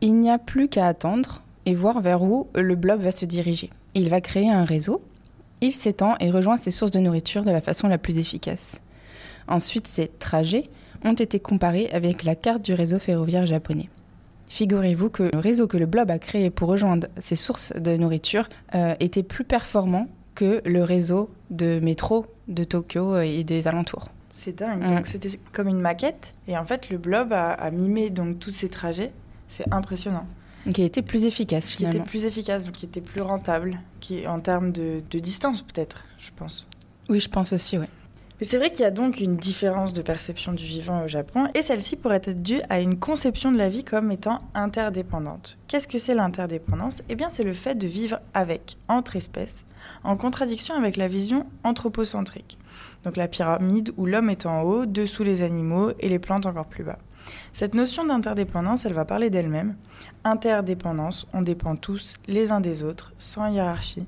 Il 0.01 0.15
n'y 0.15 0.29
a 0.29 0.37
plus 0.37 0.67
qu'à 0.67 0.87
attendre 0.87 1.41
et 1.65 1.73
voir 1.73 2.01
vers 2.01 2.23
où 2.23 2.47
le 2.55 2.75
blob 2.75 3.01
va 3.01 3.11
se 3.11 3.25
diriger. 3.25 3.69
Il 3.95 4.09
va 4.09 4.21
créer 4.21 4.49
un 4.49 4.63
réseau, 4.63 5.01
il 5.61 5.71
s'étend 5.71 6.15
et 6.19 6.29
rejoint 6.29 6.57
ses 6.57 6.71
sources 6.71 6.91
de 6.91 6.99
nourriture 6.99 7.43
de 7.43 7.51
la 7.51 7.61
façon 7.61 7.87
la 7.87 7.97
plus 7.97 8.19
efficace. 8.19 8.81
Ensuite, 9.47 9.87
ces 9.87 10.07
trajets 10.07 10.69
ont 11.03 11.13
été 11.13 11.39
comparés 11.39 11.89
avec 11.91 12.23
la 12.23 12.35
carte 12.35 12.63
du 12.63 12.73
réseau 12.73 12.99
ferroviaire 12.99 13.45
japonais. 13.45 13.89
Figurez-vous 14.49 15.09
que 15.09 15.23
le 15.33 15.39
réseau 15.39 15.67
que 15.67 15.77
le 15.77 15.85
blob 15.85 16.09
a 16.09 16.19
créé 16.19 16.49
pour 16.49 16.69
rejoindre 16.69 17.07
ses 17.17 17.35
sources 17.35 17.73
de 17.73 17.97
nourriture 17.97 18.47
euh, 18.75 18.95
était 18.99 19.23
plus 19.23 19.43
performant 19.43 20.07
que 20.37 20.61
le 20.65 20.83
réseau 20.83 21.31
de 21.49 21.79
métro 21.81 22.27
de 22.47 22.63
Tokyo 22.63 23.19
et 23.19 23.43
des 23.43 23.67
alentours. 23.67 24.09
C'est 24.29 24.55
dingue. 24.55 24.83
Mm. 24.83 24.95
Donc 24.95 25.07
c'était 25.07 25.39
comme 25.51 25.67
une 25.67 25.81
maquette. 25.81 26.35
Et 26.47 26.55
en 26.55 26.63
fait, 26.63 26.91
le 26.91 26.99
blob 26.99 27.33
a, 27.33 27.71
mimé 27.71 28.11
donc 28.11 28.37
tous 28.37 28.51
ces 28.51 28.69
trajets. 28.69 29.11
C'est 29.47 29.65
impressionnant. 29.73 30.27
Il 30.67 30.79
était 30.81 31.01
plus 31.01 31.25
efficace 31.25 31.71
finalement. 31.71 31.91
Qui 31.91 31.97
était 31.97 32.09
plus 32.09 32.25
efficace, 32.25 32.65
donc 32.65 32.75
qui 32.75 32.85
était 32.85 33.01
plus 33.01 33.21
rentable, 33.21 33.79
qui 33.99 34.27
en 34.27 34.39
termes 34.39 34.71
de, 34.71 35.01
distance 35.13 35.63
peut-être, 35.63 36.03
je 36.19 36.29
pense. 36.35 36.67
Oui, 37.09 37.19
je 37.19 37.29
pense 37.29 37.51
aussi, 37.53 37.77
oui. 37.79 37.85
C'est 38.39 38.57
vrai 38.57 38.69
qu'il 38.69 38.81
y 38.81 38.85
a 38.85 38.91
donc 38.91 39.19
une 39.19 39.35
différence 39.35 39.93
de 39.93 40.01
perception 40.01 40.53
du 40.53 40.63
vivant 40.63 41.03
au 41.03 41.07
Japon, 41.07 41.47
et 41.55 41.63
celle-ci 41.63 41.95
pourrait 41.95 42.21
être 42.23 42.41
due 42.41 42.61
à 42.69 42.79
une 42.79 42.99
conception 42.99 43.51
de 43.51 43.57
la 43.57 43.67
vie 43.67 43.83
comme 43.83 44.11
étant 44.11 44.41
interdépendante. 44.53 45.57
Qu'est-ce 45.67 45.87
que 45.87 45.97
c'est 45.97 46.13
l'interdépendance? 46.13 47.01
Eh 47.09 47.15
bien, 47.15 47.29
c'est 47.31 47.43
le 47.43 47.53
fait 47.53 47.75
de 47.75 47.87
vivre 47.87 48.19
avec, 48.35 48.77
entre 48.87 49.15
espèces, 49.15 49.65
en 50.03 50.17
contradiction 50.17 50.75
avec 50.75 50.97
la 50.97 51.07
vision 51.07 51.47
anthropocentrique 51.63 52.59
donc 53.03 53.17
la 53.17 53.27
pyramide 53.27 53.93
où 53.97 54.05
l'homme 54.05 54.29
est 54.29 54.45
en 54.45 54.63
haut, 54.63 54.85
dessous 54.85 55.23
les 55.23 55.41
animaux 55.41 55.91
et 55.99 56.09
les 56.09 56.19
plantes 56.19 56.45
encore 56.45 56.65
plus 56.65 56.83
bas. 56.83 56.99
Cette 57.53 57.73
notion 57.73 58.05
d'interdépendance, 58.05 58.85
elle 58.85 58.93
va 58.93 59.05
parler 59.05 59.29
d'elle-même. 59.29 59.75
Interdépendance, 60.23 61.27
on 61.33 61.41
dépend 61.41 61.75
tous 61.75 62.15
les 62.27 62.51
uns 62.51 62.61
des 62.61 62.83
autres, 62.83 63.13
sans 63.17 63.47
hiérarchie. 63.47 64.07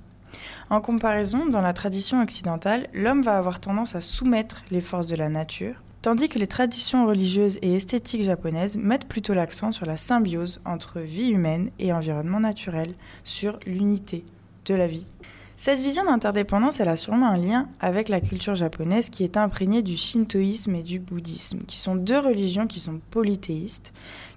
En 0.72 0.82
comparaison, 0.82 1.48
dans 1.48 1.62
la 1.62 1.74
tradition 1.74 2.22
occidentale, 2.22 2.90
l'homme 2.94 3.24
va 3.24 3.40
avoir 3.40 3.60
tendance 3.60 3.96
à 3.96 4.02
soumettre 4.02 4.62
les 4.70 4.82
forces 4.82 5.08
de 5.08 5.16
la 5.16 5.28
nature, 5.28 5.82
tandis 6.04 6.30
que 6.30 6.38
les 6.38 6.46
traditions 6.46 7.08
religieuses 7.08 7.58
et 7.64 7.74
esthétiques 7.74 8.24
japonaises 8.24 8.78
mettent 8.78 9.08
plutôt 9.08 9.34
l'accent 9.34 9.72
sur 9.72 9.88
la 9.88 9.98
symbiose 9.98 10.62
entre 10.66 11.00
vie 11.00 11.30
humaine 11.30 11.72
et 11.80 11.92
environnement 11.92 12.40
naturel, 12.40 12.94
sur 13.24 13.58
l'unité 13.66 14.24
de 14.66 14.76
la 14.76 14.86
vie. 14.86 15.08
Cette 15.58 15.80
vision 15.80 16.06
d'interdépendance, 16.06 16.80
elle 16.80 16.88
a 16.88 16.98
sûrement 16.98 17.30
un 17.30 17.38
lien 17.38 17.68
avec 17.80 18.08
la 18.08 18.22
culture 18.22 18.54
japonaise 18.54 19.10
qui 19.10 19.24
est 19.24 19.38
imprégnée 19.38 19.82
du 19.82 19.98
shintoïsme 19.98 20.76
et 20.76 20.84
du 20.84 21.00
bouddhisme, 21.00 21.62
qui 21.68 21.80
sont 21.80 21.96
deux 21.96 22.20
religions 22.20 22.68
qui 22.68 22.80
sont 22.80 23.02
polythéistes, 23.10 23.92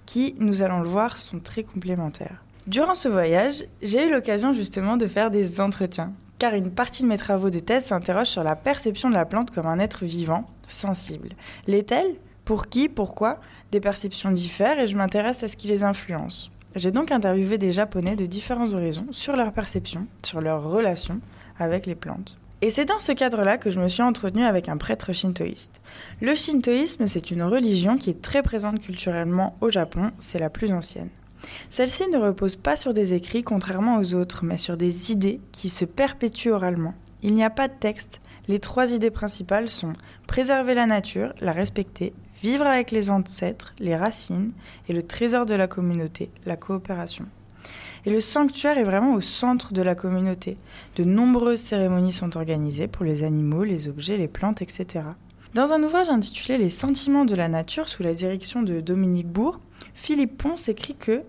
qui, 0.07 0.35
nous 0.39 0.63
allons 0.63 0.81
le 0.81 0.89
voir, 0.89 1.19
sont 1.19 1.41
très 1.41 1.63
complémentaires. 1.63 2.43
Durant 2.67 2.95
ce 2.95 3.09
voyage, 3.09 3.65
j'ai 3.83 4.07
eu 4.07 4.11
l'occasion 4.11 4.55
justement 4.55 4.97
de 4.97 5.09
faire 5.09 5.31
des 5.31 5.61
entretiens, 5.61 6.13
car 6.43 6.55
une 6.55 6.73
partie 6.73 7.05
de 7.05 7.07
mes 7.07 7.19
travaux 7.19 7.51
de 7.51 7.61
thèse 7.61 7.85
s'interroge 7.85 8.27
sur 8.27 8.43
la 8.43 8.57
perception 8.57 9.09
de 9.09 9.15
la 9.15 9.25
plante 9.25 9.53
comme 9.53 9.69
un 9.69 9.79
être 9.79 10.05
vivant, 10.05 10.45
sensible. 10.67 11.29
L'est-elle? 11.69 12.17
Pour 12.45 12.67
qui? 12.67 12.89
Pourquoi? 12.89 13.39
Des 13.71 13.79
perceptions 13.79 14.33
diffèrent 14.33 14.81
et 14.81 14.89
je 14.89 14.97
m'intéresse 14.97 15.45
à 15.45 15.47
ce 15.47 15.57
qui 15.57 15.69
les 15.69 15.85
influence. 15.85 16.51
J'ai 16.75 16.91
donc 16.91 17.13
interviewé 17.13 17.59
des 17.59 17.71
Japonais 17.71 18.17
de 18.17 18.27
différents 18.27 18.75
horizons 18.75 19.07
sur 19.13 19.37
leur 19.37 19.53
perception, 19.53 20.09
sur 20.25 20.41
leur 20.41 20.69
relation 20.69 21.21
avec 21.59 21.87
les 21.87 21.95
plantes. 21.95 22.37
Et 22.61 22.71
c'est 22.71 22.87
dans 22.87 22.99
ce 22.99 23.13
cadre-là 23.13 23.57
que 23.57 23.71
je 23.71 23.79
me 23.79 23.87
suis 23.87 24.03
entretenue 24.03 24.43
avec 24.43 24.69
un 24.69 24.79
prêtre 24.79 25.13
shintoïste. 25.13 25.81
Le 26.21 26.35
shintoïsme, 26.35 27.07
c'est 27.07 27.31
une 27.31 27.45
religion 27.45 27.95
qui 27.95 28.11
est 28.11 28.21
très 28.21 28.43
présente 28.43 28.81
culturellement 28.81 29.55
au 29.61 29.71
Japon, 29.71 30.11
c'est 30.19 30.41
la 30.41 30.51
plus 30.51 30.73
ancienne. 30.73 31.11
Celle-ci 31.71 32.09
ne 32.09 32.19
repose 32.19 32.57
pas 32.57 32.77
sur 32.77 32.95
des 32.95 33.15
écrits 33.15 33.43
contrairement 33.43 33.99
aux 33.99 34.15
autres, 34.15 34.45
mais 34.45 34.59
sur 34.59 34.77
des 34.77 35.13
idées 35.13 35.41
qui 35.53 35.69
se 35.69 35.85
perpétuent 35.85 36.53
oralement. 36.53 36.95
Il 37.23 37.35
n'y 37.35 37.45
a 37.45 37.51
pas 37.51 37.69
de 37.69 37.75
texte. 37.79 38.21
Les 38.49 38.59
trois 38.59 38.93
idées 38.93 39.11
principales 39.11 39.71
sont 39.71 39.93
préserver 40.27 40.75
la 40.75 40.87
nature, 40.87 41.33
la 41.41 41.53
respecter, 41.53 42.13
vivre 42.43 42.67
avec 42.67 42.91
les 42.91 43.11
ancêtres, 43.11 43.73
les 43.79 43.97
racines, 43.97 44.53
et 44.89 44.93
le 44.93 45.03
trésor 45.03 45.47
de 45.47 45.55
la 45.55 45.69
communauté, 45.69 46.31
la 46.45 46.57
coopération. 46.57 47.27
Et 48.05 48.11
le 48.11 48.21
sanctuaire 48.21 48.79
est 48.79 48.85
vraiment 48.85 49.15
au 49.15 49.21
centre 49.21 49.73
de 49.73 49.83
la 49.83 49.95
communauté. 49.95 50.57
De 50.97 51.05
nombreuses 51.05 51.61
cérémonies 51.61 52.13
sont 52.13 52.37
organisées 52.37 52.89
pour 52.89 53.05
les 53.05 53.23
animaux, 53.23 53.63
les 53.63 53.87
objets, 53.87 54.17
les 54.17 54.27
plantes, 54.27 54.61
etc. 54.61 55.05
Dans 55.55 55.73
un 55.73 55.83
ouvrage 55.83 56.09
intitulé 56.09 56.59
Les 56.59 56.71
sentiments 56.71 57.25
de 57.25 57.37
la 57.37 57.49
nature 57.49 57.89
sous 57.89 58.03
la 58.03 58.15
direction 58.15 58.63
de 58.63 58.81
Dominique 58.81 59.29
Bourg, 59.29 59.61
Philippe 59.95 60.39
Ponce 60.39 60.69
écrit 60.69 60.97
que 60.97 61.23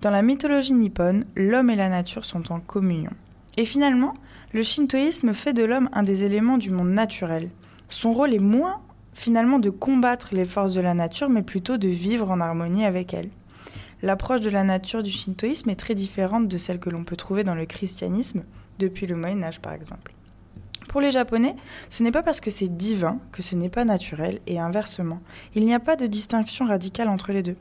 dans 0.00 0.10
la 0.10 0.22
mythologie 0.22 0.72
nippone, 0.72 1.24
l'homme 1.36 1.70
et 1.70 1.76
la 1.76 1.88
nature 1.88 2.24
sont 2.24 2.52
en 2.52 2.60
communion. 2.60 3.12
Et 3.56 3.64
finalement, 3.64 4.14
le 4.52 4.62
shintoïsme 4.62 5.34
fait 5.34 5.52
de 5.52 5.64
l'homme 5.64 5.88
un 5.92 6.02
des 6.02 6.22
éléments 6.24 6.58
du 6.58 6.70
monde 6.70 6.90
naturel. 6.90 7.50
Son 7.88 8.12
rôle 8.12 8.34
est 8.34 8.38
moins 8.38 8.80
finalement 9.12 9.58
de 9.58 9.70
combattre 9.70 10.28
les 10.32 10.44
forces 10.44 10.74
de 10.74 10.80
la 10.80 10.94
nature, 10.94 11.28
mais 11.28 11.42
plutôt 11.42 11.76
de 11.76 11.88
vivre 11.88 12.30
en 12.30 12.40
harmonie 12.40 12.84
avec 12.84 13.12
elles. 13.14 13.30
L'approche 14.02 14.40
de 14.40 14.50
la 14.50 14.64
nature 14.64 15.02
du 15.02 15.10
shintoïsme 15.10 15.68
est 15.68 15.76
très 15.76 15.94
différente 15.94 16.48
de 16.48 16.56
celle 16.56 16.80
que 16.80 16.88
l'on 16.88 17.04
peut 17.04 17.16
trouver 17.16 17.44
dans 17.44 17.54
le 17.54 17.66
christianisme, 17.66 18.44
depuis 18.78 19.06
le 19.06 19.16
Moyen 19.16 19.42
Âge 19.42 19.60
par 19.60 19.74
exemple. 19.74 20.14
Pour 20.90 21.00
les 21.00 21.12
Japonais, 21.12 21.54
ce 21.88 22.02
n'est 22.02 22.10
pas 22.10 22.24
parce 22.24 22.40
que 22.40 22.50
c'est 22.50 22.76
divin 22.76 23.20
que 23.30 23.42
ce 23.42 23.54
n'est 23.54 23.70
pas 23.70 23.84
naturel, 23.84 24.40
et 24.48 24.58
inversement. 24.58 25.20
Il 25.54 25.64
n'y 25.64 25.72
a 25.72 25.78
pas 25.78 25.94
de 25.94 26.08
distinction 26.08 26.64
radicale 26.64 27.06
entre 27.06 27.30
les 27.30 27.44
deux. 27.44 27.54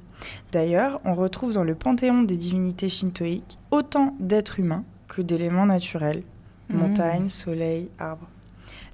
D'ailleurs, 0.52 1.00
on 1.06 1.14
retrouve 1.14 1.54
dans 1.54 1.64
le 1.64 1.76
panthéon 1.76 2.24
des 2.24 2.38
divinités 2.38 2.90
shintoïques 2.90 3.60
autant 3.70 4.16
d'êtres 4.20 4.60
humains 4.60 4.84
que 5.08 5.22
d'éléments 5.22 5.68
naturels, 5.68 6.24
mmh. 6.70 6.76
montagnes, 6.76 7.30
soleil, 7.30 7.92
arbres. 8.00 8.28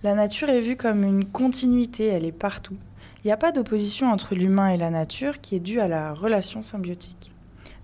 La 0.03 0.15
nature 0.15 0.49
est 0.49 0.59
vue 0.59 0.75
comme 0.75 1.05
une 1.05 1.23
continuité, 1.23 2.07
elle 2.07 2.25
est 2.25 2.33
partout. 2.33 2.75
Il 3.23 3.27
n'y 3.27 3.31
a 3.31 3.37
pas 3.37 3.53
d'opposition 3.53 4.11
entre 4.11 4.35
l'humain 4.35 4.67
et 4.67 4.77
la 4.77 4.89
nature 4.89 5.39
qui 5.39 5.55
est 5.55 5.61
due 5.61 5.79
à 5.79 5.87
la 5.87 6.13
relation 6.13 6.61
symbiotique. 6.61 7.31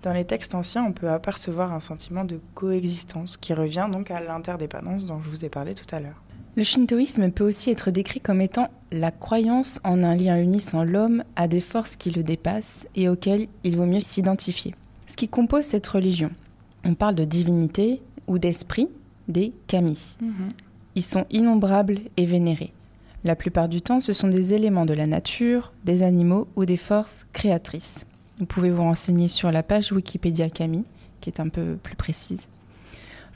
Dans 0.02 0.12
les 0.12 0.26
textes 0.26 0.54
anciens, 0.54 0.84
on 0.84 0.92
peut 0.92 1.08
apercevoir 1.08 1.72
un 1.72 1.80
sentiment 1.80 2.26
de 2.26 2.42
coexistence 2.54 3.38
qui 3.38 3.54
revient 3.54 3.88
donc 3.90 4.10
à 4.10 4.20
l'interdépendance 4.20 5.06
dont 5.06 5.22
je 5.22 5.30
vous 5.30 5.46
ai 5.46 5.48
parlé 5.48 5.74
tout 5.74 5.86
à 5.94 6.00
l'heure. 6.00 6.22
Le 6.54 6.64
shintoïsme 6.64 7.30
peut 7.30 7.44
aussi 7.44 7.70
être 7.70 7.90
décrit 7.90 8.20
comme 8.20 8.42
étant 8.42 8.68
la 8.90 9.10
croyance 9.10 9.80
en 9.84 10.02
un 10.02 10.14
lien 10.14 10.38
unissant 10.38 10.84
l'homme 10.84 11.24
à 11.34 11.48
des 11.48 11.62
forces 11.62 11.96
qui 11.96 12.10
le 12.10 12.22
dépassent 12.22 12.86
et 12.94 13.08
auxquelles 13.08 13.48
il 13.64 13.76
vaut 13.76 13.86
mieux 13.86 14.00
s'identifier. 14.00 14.74
Ce 15.06 15.16
qui 15.16 15.28
compose 15.28 15.64
cette 15.64 15.86
religion, 15.86 16.30
on 16.84 16.94
parle 16.94 17.14
de 17.14 17.24
divinité 17.24 18.02
ou 18.26 18.38
d'esprit, 18.38 18.88
des 19.28 19.52
kami. 19.66 20.16
Mhm. 20.20 20.50
Ils 20.94 21.04
sont 21.04 21.24
innombrables 21.30 22.00
et 22.18 22.26
vénérés. 22.26 22.72
La 23.24 23.36
plupart 23.36 23.68
du 23.68 23.80
temps, 23.80 24.00
ce 24.00 24.12
sont 24.12 24.28
des 24.28 24.52
éléments 24.52 24.84
de 24.84 24.94
la 24.94 25.06
nature, 25.06 25.72
des 25.84 26.02
animaux 26.02 26.48
ou 26.56 26.66
des 26.66 26.76
forces 26.76 27.26
créatrices. 27.32 28.04
Vous 28.38 28.46
pouvez 28.46 28.70
vous 28.70 28.82
renseigner 28.82 29.28
sur 29.28 29.52
la 29.52 29.62
page 29.62 29.92
Wikipédia 29.92 30.50
Kami, 30.50 30.84
qui 31.20 31.30
est 31.30 31.40
un 31.40 31.48
peu 31.48 31.76
plus 31.82 31.94
précise. 31.96 32.48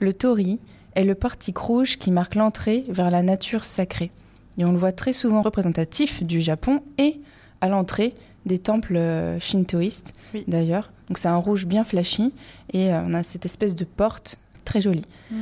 Le 0.01 0.13
tori, 0.13 0.59
est 0.97 1.05
le 1.05 1.15
portique 1.15 1.59
rouge 1.59 1.99
qui 1.99 2.11
marque 2.11 2.35
l'entrée 2.35 2.85
vers 2.89 3.11
la 3.11 3.23
nature 3.23 3.65
sacrée. 3.65 4.11
Et 4.59 4.65
on 4.65 4.73
le 4.73 4.79
voit 4.79 4.93
très 4.93 5.13
souvent 5.13 5.43
représentatif 5.43 6.25
du 6.25 6.41
Japon 6.41 6.83
et 6.99 7.21
à 7.61 7.69
l'entrée 7.69 8.15
des 8.47 8.59
temples 8.59 8.97
euh, 8.97 9.39
shintoïstes 9.39 10.15
d'ailleurs. 10.49 10.91
Donc 11.09 11.19
c'est 11.19 11.29
un 11.29 11.37
rouge 11.37 11.67
bien 11.67 11.85
flashy 11.85 12.33
et 12.73 12.93
euh, 12.93 13.03
on 13.07 13.15
a 13.15 13.23
cette 13.23 13.45
espèce 13.45 13.77
de 13.77 13.85
porte 13.85 14.39
très 14.65 14.81
jolie. 14.81 15.05
Mm. 15.31 15.37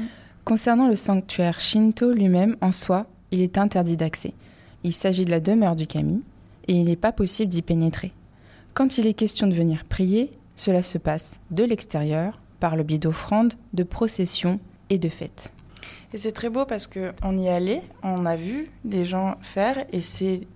Concernant 0.44 0.88
le 0.88 0.96
sanctuaire 0.96 1.60
Shinto 1.60 2.12
lui-même, 2.12 2.56
en 2.60 2.72
soi, 2.72 3.06
il 3.30 3.40
est 3.40 3.56
interdit 3.56 3.96
d'accès. 3.96 4.34
Il 4.82 4.92
s'agit 4.92 5.24
de 5.24 5.30
la 5.30 5.40
demeure 5.40 5.76
du 5.76 5.86
kami 5.86 6.22
et 6.68 6.74
il 6.74 6.84
n'est 6.84 6.96
pas 6.96 7.12
possible 7.12 7.50
d'y 7.50 7.62
pénétrer. 7.62 8.12
Quand 8.74 8.98
il 8.98 9.06
est 9.06 9.14
question 9.14 9.46
de 9.46 9.54
venir 9.54 9.84
prier, 9.84 10.32
cela 10.56 10.82
se 10.82 10.98
passe 10.98 11.40
de 11.50 11.64
l'extérieur, 11.64 12.40
par 12.60 12.76
le 12.76 12.82
biais 12.82 12.98
d'offrandes, 12.98 13.54
de 13.72 13.82
processions 13.84 14.58
et 14.90 14.98
de 14.98 15.08
fête. 15.08 15.52
Et 16.12 16.18
c'est 16.18 16.32
très 16.32 16.48
beau 16.48 16.64
parce 16.64 16.86
qu'on 16.86 17.36
y 17.36 17.48
allait, 17.48 17.82
on 18.02 18.24
a 18.24 18.36
vu 18.36 18.70
des 18.84 19.04
gens 19.04 19.36
faire 19.42 19.84
et 19.92 20.00
c'est 20.00 20.46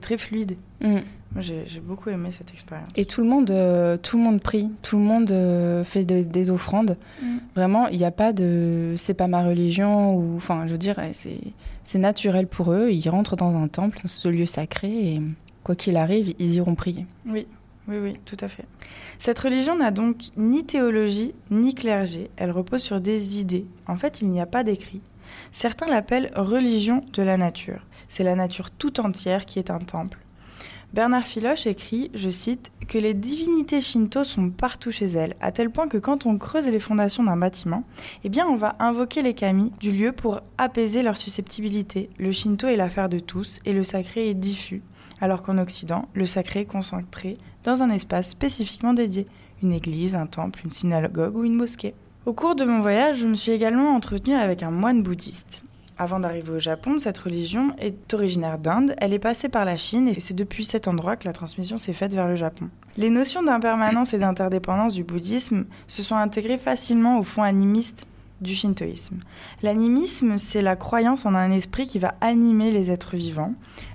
très 0.00 0.18
fluide. 0.18 0.56
Mm. 0.80 0.98
J'ai 1.38 1.80
beaucoup 1.80 2.08
aimé 2.10 2.30
cette 2.30 2.50
expérience. 2.50 2.88
Et 2.96 3.04
tout 3.04 3.20
le 3.20 3.28
monde, 3.28 3.50
euh, 3.50 3.96
tout 3.96 4.16
le 4.16 4.22
monde 4.22 4.40
prie, 4.40 4.70
tout 4.82 4.96
le 4.96 5.02
monde 5.02 5.30
euh, 5.30 5.84
fait 5.84 6.04
des 6.04 6.50
offrandes. 6.50 6.96
Mm. 7.22 7.36
Vraiment, 7.54 7.88
il 7.88 7.98
n'y 7.98 8.04
a 8.04 8.10
pas 8.10 8.32
de, 8.32 8.94
c'est 8.96 9.14
pas 9.14 9.28
ma 9.28 9.42
religion 9.42 10.14
ou, 10.14 10.36
enfin, 10.36 10.66
je 10.66 10.72
veux 10.72 10.78
dire, 10.78 10.96
c'est 11.12 11.98
naturel 11.98 12.46
pour 12.46 12.72
eux. 12.72 12.90
Ils 12.90 13.08
rentrent 13.08 13.36
dans 13.36 13.54
un 13.56 13.68
temple, 13.68 14.00
dans 14.02 14.08
ce 14.08 14.28
lieu 14.28 14.46
sacré, 14.46 14.88
et 14.88 15.22
quoi 15.62 15.74
qu'il 15.74 15.96
arrive, 15.96 16.34
ils 16.38 16.54
iront 16.54 16.74
prier. 16.74 17.06
Oui. 17.26 17.46
Oui, 17.88 17.98
oui, 18.02 18.18
tout 18.24 18.36
à 18.40 18.48
fait. 18.48 18.64
Cette 19.18 19.38
religion 19.38 19.76
n'a 19.76 19.92
donc 19.92 20.16
ni 20.36 20.64
théologie 20.64 21.34
ni 21.50 21.74
clergé, 21.74 22.30
elle 22.36 22.50
repose 22.50 22.82
sur 22.82 23.00
des 23.00 23.40
idées. 23.40 23.66
En 23.86 23.96
fait, 23.96 24.20
il 24.20 24.28
n'y 24.28 24.40
a 24.40 24.46
pas 24.46 24.64
d'écrit. 24.64 25.00
Certains 25.52 25.86
l'appellent 25.86 26.32
religion 26.34 27.04
de 27.12 27.22
la 27.22 27.36
nature. 27.36 27.86
C'est 28.08 28.24
la 28.24 28.34
nature 28.34 28.70
tout 28.70 29.00
entière 29.00 29.46
qui 29.46 29.58
est 29.58 29.70
un 29.70 29.78
temple. 29.78 30.18
Bernard 30.92 31.26
Filoche 31.26 31.66
écrit, 31.66 32.10
je 32.14 32.30
cite, 32.30 32.70
que 32.88 32.96
les 32.96 33.12
divinités 33.12 33.80
shinto 33.80 34.24
sont 34.24 34.50
partout 34.50 34.90
chez 34.90 35.06
elles, 35.06 35.34
à 35.40 35.50
tel 35.50 35.70
point 35.70 35.88
que 35.88 35.98
quand 35.98 36.26
on 36.26 36.38
creuse 36.38 36.68
les 36.68 36.78
fondations 36.78 37.24
d'un 37.24 37.36
bâtiment, 37.36 37.84
eh 38.24 38.28
bien 38.28 38.46
on 38.46 38.56
va 38.56 38.76
invoquer 38.78 39.20
les 39.22 39.34
kami 39.34 39.72
du 39.80 39.90
lieu 39.90 40.12
pour 40.12 40.40
apaiser 40.58 41.02
leur 41.02 41.16
susceptibilité. 41.16 42.08
Le 42.18 42.32
shinto 42.32 42.68
est 42.68 42.76
l'affaire 42.76 43.08
de 43.08 43.18
tous 43.18 43.58
et 43.64 43.72
le 43.72 43.84
sacré 43.84 44.30
est 44.30 44.34
diffus, 44.34 44.82
alors 45.20 45.42
qu'en 45.42 45.58
Occident, 45.58 46.08
le 46.14 46.26
sacré 46.26 46.60
est 46.60 46.66
concentré 46.66 47.36
dans 47.64 47.82
un 47.82 47.90
espace 47.90 48.28
spécifiquement 48.28 48.94
dédié, 48.94 49.26
une 49.62 49.72
église, 49.72 50.14
un 50.14 50.26
temple, 50.26 50.60
une 50.64 50.70
synagogue 50.70 51.36
ou 51.36 51.44
une 51.44 51.54
mosquée. 51.54 51.94
Au 52.26 52.32
cours 52.32 52.56
de 52.56 52.64
mon 52.64 52.80
voyage, 52.80 53.18
je 53.18 53.26
me 53.26 53.34
suis 53.34 53.52
également 53.52 53.94
entretenue 53.94 54.34
avec 54.34 54.62
un 54.62 54.70
moine 54.70 55.02
bouddhiste. 55.02 55.62
Avant 55.98 56.20
d'arriver 56.20 56.52
au 56.52 56.58
Japon, 56.58 56.98
cette 56.98 57.16
religion 57.16 57.74
est 57.78 58.12
originaire 58.12 58.58
d'Inde, 58.58 58.94
elle 58.98 59.14
est 59.14 59.18
passée 59.18 59.48
par 59.48 59.64
la 59.64 59.78
Chine 59.78 60.08
et 60.08 60.20
c'est 60.20 60.34
depuis 60.34 60.64
cet 60.64 60.88
endroit 60.88 61.16
que 61.16 61.24
la 61.24 61.32
transmission 61.32 61.78
s'est 61.78 61.94
faite 61.94 62.12
vers 62.12 62.28
le 62.28 62.36
Japon. 62.36 62.68
Les 62.98 63.08
notions 63.08 63.42
d'impermanence 63.42 64.12
et 64.12 64.18
d'interdépendance 64.18 64.92
du 64.92 65.04
bouddhisme 65.04 65.64
se 65.88 66.02
sont 66.02 66.16
intégrées 66.16 66.58
facilement 66.58 67.18
au 67.18 67.22
fond 67.22 67.42
animiste 67.42 68.06
du 68.40 68.54
shintoïsme. 68.54 69.20
L'animisme, 69.62 70.38
c'est 70.38 70.62
la 70.62 70.76
croyance 70.76 71.26
en 71.26 71.34
un 71.34 71.50
esprit 71.50 71.86
qui 71.86 71.98
va 71.98 72.14
animer 72.20 72.70
les 72.70 72.90
êtres 72.90 73.16
vivants. 73.16 73.54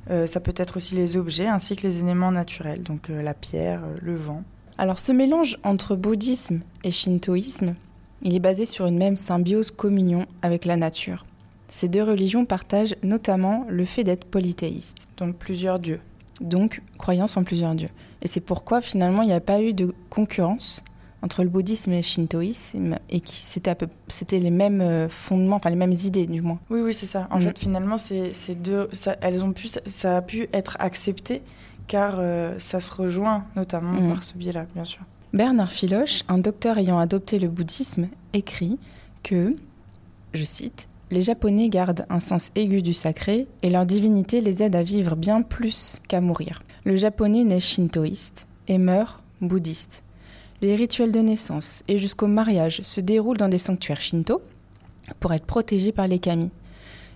Euh, 0.09 0.27
ça 0.27 0.39
peut 0.39 0.53
être 0.55 0.77
aussi 0.77 0.95
les 0.95 1.17
objets 1.17 1.47
ainsi 1.47 1.75
que 1.75 1.87
les 1.87 1.99
éléments 1.99 2.31
naturels, 2.31 2.83
donc 2.83 3.09
euh, 3.09 3.21
la 3.21 3.33
pierre, 3.33 3.81
euh, 3.83 3.97
le 4.01 4.15
vent. 4.15 4.43
Alors 4.77 4.99
ce 4.99 5.11
mélange 5.11 5.57
entre 5.63 5.95
bouddhisme 5.95 6.61
et 6.83 6.91
shintoïsme, 6.91 7.75
il 8.23 8.35
est 8.35 8.39
basé 8.39 8.65
sur 8.65 8.85
une 8.85 8.97
même 8.97 9.17
symbiose 9.17 9.71
communion 9.71 10.25
avec 10.41 10.65
la 10.65 10.77
nature. 10.77 11.25
Ces 11.69 11.87
deux 11.87 12.03
religions 12.03 12.45
partagent 12.45 12.95
notamment 13.03 13.65
le 13.69 13.85
fait 13.85 14.03
d'être 14.03 14.25
polythéistes. 14.25 15.07
Donc 15.17 15.37
plusieurs 15.37 15.79
dieux. 15.79 16.01
Donc 16.41 16.81
croyance 16.97 17.37
en 17.37 17.43
plusieurs 17.43 17.75
dieux. 17.75 17.89
Et 18.21 18.27
c'est 18.27 18.41
pourquoi 18.41 18.81
finalement 18.81 19.21
il 19.21 19.27
n'y 19.27 19.33
a 19.33 19.39
pas 19.39 19.61
eu 19.61 19.73
de 19.73 19.93
concurrence 20.09 20.83
entre 21.21 21.43
le 21.43 21.49
bouddhisme 21.49 21.91
et 21.91 21.97
le 21.97 22.01
shintoïsme 22.01 22.95
et 23.09 23.21
qui 23.21 23.37
c'était 23.37 23.75
c'était 24.07 24.39
les 24.39 24.49
mêmes 24.49 24.81
euh, 24.81 25.07
fondements, 25.09 25.57
enfin 25.57 25.69
les 25.69 25.75
mêmes 25.75 25.93
idées 25.93 26.27
du 26.27 26.41
moins. 26.41 26.59
Oui, 26.69 26.81
oui, 26.81 26.93
c'est 26.93 27.05
ça. 27.05 27.27
En 27.31 27.39
mm. 27.39 27.41
fait, 27.41 27.59
finalement, 27.59 27.97
c'est 27.97 28.55
deux, 28.55 28.89
ça, 28.91 29.15
elles 29.21 29.43
ont 29.43 29.53
pu, 29.53 29.69
ça 29.85 30.17
a 30.17 30.21
pu 30.21 30.47
être 30.53 30.77
accepté 30.79 31.41
car 31.87 32.15
euh, 32.19 32.55
ça 32.57 32.79
se 32.79 32.91
rejoint 32.91 33.45
notamment 33.55 34.01
mm. 34.01 34.13
par 34.13 34.23
ce 34.23 34.37
biais-là, 34.37 34.65
bien 34.73 34.85
sûr. 34.85 35.01
Bernard 35.33 35.71
Philoche, 35.71 36.23
un 36.27 36.39
docteur 36.39 36.77
ayant 36.77 36.99
adopté 36.99 37.39
le 37.39 37.47
bouddhisme, 37.47 38.09
écrit 38.33 38.77
que, 39.23 39.55
je 40.33 40.43
cite, 40.43 40.89
les 41.09 41.21
Japonais 41.21 41.69
gardent 41.69 42.05
un 42.09 42.19
sens 42.19 42.51
aigu 42.55 42.81
du 42.81 42.93
sacré 42.93 43.47
et 43.61 43.69
leur 43.69 43.85
divinité 43.85 44.41
les 44.41 44.63
aide 44.63 44.75
à 44.75 44.83
vivre 44.83 45.15
bien 45.15 45.41
plus 45.41 46.01
qu'à 46.07 46.21
mourir. 46.21 46.63
Le 46.83 46.95
japonais 46.95 47.43
naît 47.43 47.59
shintoïste 47.59 48.47
et 48.67 48.77
meurt 48.77 49.21
bouddhiste. 49.41 50.03
Les 50.61 50.75
rituels 50.75 51.11
de 51.11 51.19
naissance 51.19 51.83
et 51.87 51.97
jusqu'au 51.97 52.27
mariage 52.27 52.81
se 52.83 53.01
déroulent 53.01 53.37
dans 53.37 53.47
des 53.47 53.57
sanctuaires 53.57 54.01
shinto 54.01 54.41
pour 55.19 55.33
être 55.33 55.45
protégés 55.45 55.91
par 55.91 56.07
les 56.07 56.19
kami. 56.19 56.51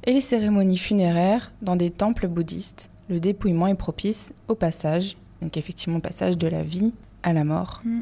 Et 0.04 0.14
les 0.14 0.22
cérémonies 0.22 0.78
funéraires 0.78 1.52
dans 1.62 1.76
des 1.76 1.92
temples 1.92 2.28
bouddhistes. 2.28 2.90
Le 3.08 3.20
dépouillement 3.20 3.68
est 3.68 3.76
propice 3.76 4.34
au 4.48 4.56
passage, 4.56 5.16
donc 5.42 5.58
effectivement 5.58 6.00
passage 6.00 6.38
de 6.38 6.48
la 6.48 6.64
vie 6.64 6.94
à 7.22 7.34
la 7.34 7.44
mort, 7.44 7.82
mm. 7.84 8.02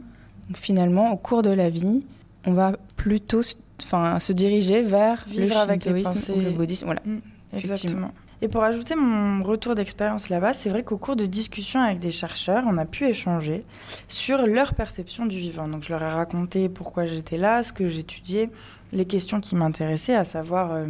finalement, 0.55 1.11
au 1.11 1.17
cours 1.17 1.41
de 1.41 1.49
la 1.49 1.69
vie, 1.69 2.05
on 2.45 2.53
va 2.53 2.73
plutôt 2.95 3.41
enfin, 3.83 4.19
se 4.19 4.31
diriger 4.31 4.81
vers 4.81 5.25
Vivre 5.27 5.55
le 5.55 5.59
avec 5.59 5.85
les 5.85 6.03
shintoïsme 6.03 6.13
pensées. 6.13 6.33
ou 6.33 6.39
le 6.39 6.51
bouddhisme. 6.51 6.85
Voilà. 6.85 7.01
Mm. 7.05 7.19
Exactement. 7.57 8.11
Et 8.43 8.49
pour 8.49 8.61
ajouter 8.61 8.95
mon 8.95 9.41
retour 9.41 9.73
d'expérience 9.73 10.27
là-bas, 10.27 10.53
c'est 10.53 10.69
vrai 10.69 10.83
qu'au 10.83 10.97
cours 10.97 11.15
de 11.15 11.25
discussions 11.25 11.79
avec 11.79 11.99
des 11.99 12.11
chercheurs, 12.11 12.65
on 12.67 12.77
a 12.77 12.83
pu 12.83 13.05
échanger 13.05 13.63
sur 14.09 14.45
leur 14.45 14.73
perception 14.73 15.25
du 15.25 15.37
vivant. 15.37 15.65
Donc 15.65 15.83
je 15.83 15.93
leur 15.93 16.03
ai 16.03 16.11
raconté 16.11 16.67
pourquoi 16.67 17.05
j'étais 17.05 17.37
là, 17.37 17.63
ce 17.63 17.71
que 17.71 17.87
j'étudiais, 17.87 18.49
les 18.91 19.05
questions 19.05 19.39
qui 19.39 19.55
m'intéressaient, 19.55 20.17
à 20.17 20.25
savoir 20.25 20.73
euh, 20.73 20.87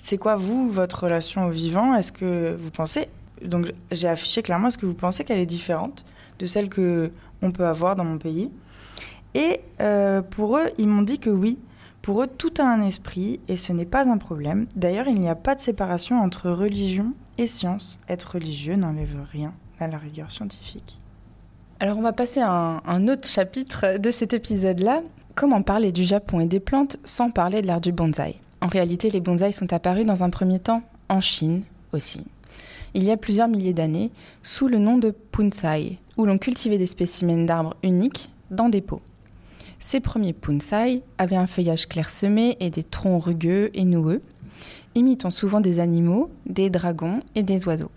c'est 0.00 0.16
quoi 0.16 0.36
vous, 0.36 0.70
votre 0.70 1.02
relation 1.02 1.46
au 1.46 1.50
vivant? 1.50 1.96
Est-ce 1.96 2.12
que 2.12 2.56
vous 2.56 2.70
pensez 2.70 3.08
Donc 3.44 3.72
j'ai 3.90 4.06
affiché 4.06 4.40
clairement 4.40 4.68
est-ce 4.68 4.78
que 4.78 4.86
vous 4.86 4.94
pensez 4.94 5.24
qu'elle 5.24 5.40
est 5.40 5.46
différente 5.46 6.04
de 6.38 6.46
celle 6.46 6.68
que 6.68 7.10
on 7.42 7.50
peut 7.50 7.66
avoir 7.66 7.96
dans 7.96 8.04
mon 8.04 8.18
pays? 8.18 8.48
Et 9.34 9.60
euh, 9.80 10.22
pour 10.22 10.56
eux, 10.58 10.70
ils 10.78 10.86
m'ont 10.86 11.02
dit 11.02 11.18
que 11.18 11.30
oui. 11.30 11.58
Pour 12.04 12.22
eux, 12.22 12.26
tout 12.26 12.52
a 12.58 12.64
un 12.64 12.82
esprit 12.82 13.40
et 13.48 13.56
ce 13.56 13.72
n'est 13.72 13.86
pas 13.86 14.06
un 14.06 14.18
problème. 14.18 14.66
D'ailleurs, 14.76 15.08
il 15.08 15.18
n'y 15.18 15.30
a 15.30 15.34
pas 15.34 15.54
de 15.54 15.62
séparation 15.62 16.20
entre 16.20 16.50
religion 16.50 17.14
et 17.38 17.46
science. 17.46 17.98
Être 18.10 18.32
religieux 18.34 18.76
n'enlève 18.76 19.16
rien 19.32 19.54
à 19.80 19.88
la 19.88 19.96
rigueur 19.96 20.30
scientifique. 20.30 20.98
Alors 21.80 21.96
on 21.96 22.02
va 22.02 22.12
passer 22.12 22.40
à 22.42 22.82
un, 22.84 23.08
autre 23.08 23.26
chapitre 23.26 23.96
de 23.96 24.10
cet 24.10 24.34
épisode-là. 24.34 25.00
Comment 25.34 25.62
parler 25.62 25.92
du 25.92 26.04
Japon 26.04 26.40
et 26.40 26.46
des 26.46 26.60
plantes 26.60 26.98
sans 27.04 27.30
parler 27.30 27.62
de 27.62 27.66
l'art 27.66 27.80
du 27.80 27.90
bonsaï? 27.90 28.36
En 28.60 28.68
réalité, 28.68 29.08
les 29.08 29.20
bonsaïs 29.20 29.56
sont 29.56 29.72
apparus 29.72 30.04
dans 30.04 30.22
un 30.22 30.28
premier 30.28 30.58
temps 30.58 30.82
en 31.08 31.22
Chine 31.22 31.62
aussi. 31.94 32.22
Il 32.92 33.02
y 33.02 33.12
a 33.12 33.16
plusieurs 33.16 33.48
milliers 33.48 33.72
d'années, 33.72 34.10
sous 34.42 34.68
le 34.68 34.76
nom 34.76 34.98
de 34.98 35.10
punsai, 35.10 35.98
où 36.18 36.26
l'on 36.26 36.36
cultivait 36.36 36.76
des 36.76 36.84
spécimens 36.84 37.46
d'arbres 37.46 37.76
uniques 37.82 38.30
dans 38.50 38.68
des 38.68 38.82
pots. 38.82 39.00
Ces 39.78 40.00
premiers 40.00 40.32
punsai 40.32 41.02
avaient 41.18 41.36
un 41.36 41.46
feuillage 41.46 41.88
clairsemé 41.88 42.56
et 42.60 42.70
des 42.70 42.84
troncs 42.84 43.24
rugueux 43.24 43.70
et 43.74 43.84
noueux, 43.84 44.22
imitant 44.94 45.30
souvent 45.30 45.60
des 45.60 45.80
animaux, 45.80 46.30
des 46.46 46.70
dragons 46.70 47.20
et 47.34 47.42
des 47.42 47.66
oiseaux. 47.66 47.90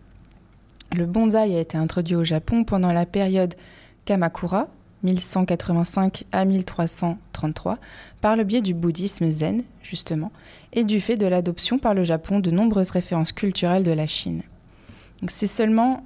Le 0.96 1.06
bonsaï 1.06 1.56
a 1.56 1.60
été 1.60 1.78
introduit 1.78 2.16
au 2.16 2.24
Japon 2.24 2.64
pendant 2.64 2.92
la 2.94 3.06
période 3.06 3.56
Kamakura, 4.06 4.68
1185 5.04 6.24
à 6.32 6.46
1333, 6.46 7.78
par 8.22 8.36
le 8.36 8.44
biais 8.44 8.62
du 8.62 8.74
bouddhisme 8.74 9.30
zen, 9.32 9.64
justement, 9.84 10.32
et 10.74 10.84
du 10.84 11.02
fait 11.02 11.18
de 11.18 11.28
l'adoption 11.28 11.78
par 11.78 11.94
le 11.94 12.04
Japon 12.04 12.40
de 12.40 12.52
nombreuses 12.52 12.90
références 12.90 13.32
culturelles 13.32 13.84
de 13.84 13.92
la 13.92 14.08
Chine. 14.08 14.42
C'est 15.28 15.48
seulement 15.48 16.04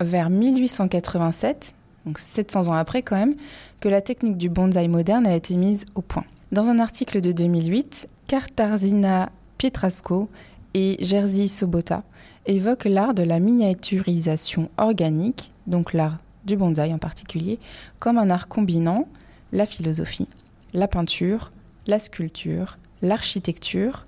vers 0.00 0.30
1887, 0.30 1.74
donc 2.06 2.18
700 2.18 2.68
ans 2.68 2.72
après 2.72 3.02
quand 3.02 3.16
même, 3.16 3.36
que 3.82 3.88
la 3.88 4.00
technique 4.00 4.36
du 4.36 4.48
bonsaï 4.48 4.86
moderne 4.86 5.26
a 5.26 5.34
été 5.34 5.56
mise 5.56 5.86
au 5.96 6.02
point. 6.02 6.24
Dans 6.52 6.68
un 6.68 6.78
article 6.78 7.20
de 7.20 7.32
2008, 7.32 8.08
Kartarzina 8.28 9.30
Pietrasco 9.58 10.30
et 10.72 11.04
Jerzy 11.04 11.48
Sobota 11.48 12.04
évoquent 12.46 12.84
l'art 12.84 13.12
de 13.12 13.24
la 13.24 13.40
miniaturisation 13.40 14.70
organique, 14.78 15.50
donc 15.66 15.94
l'art 15.94 16.18
du 16.44 16.56
bonsaï 16.56 16.94
en 16.94 16.98
particulier, 16.98 17.58
comme 17.98 18.18
un 18.18 18.30
art 18.30 18.46
combinant 18.46 19.08
la 19.50 19.66
philosophie, 19.66 20.28
la 20.74 20.86
peinture, 20.86 21.50
la 21.88 21.98
sculpture, 21.98 22.78
l'architecture, 23.02 24.06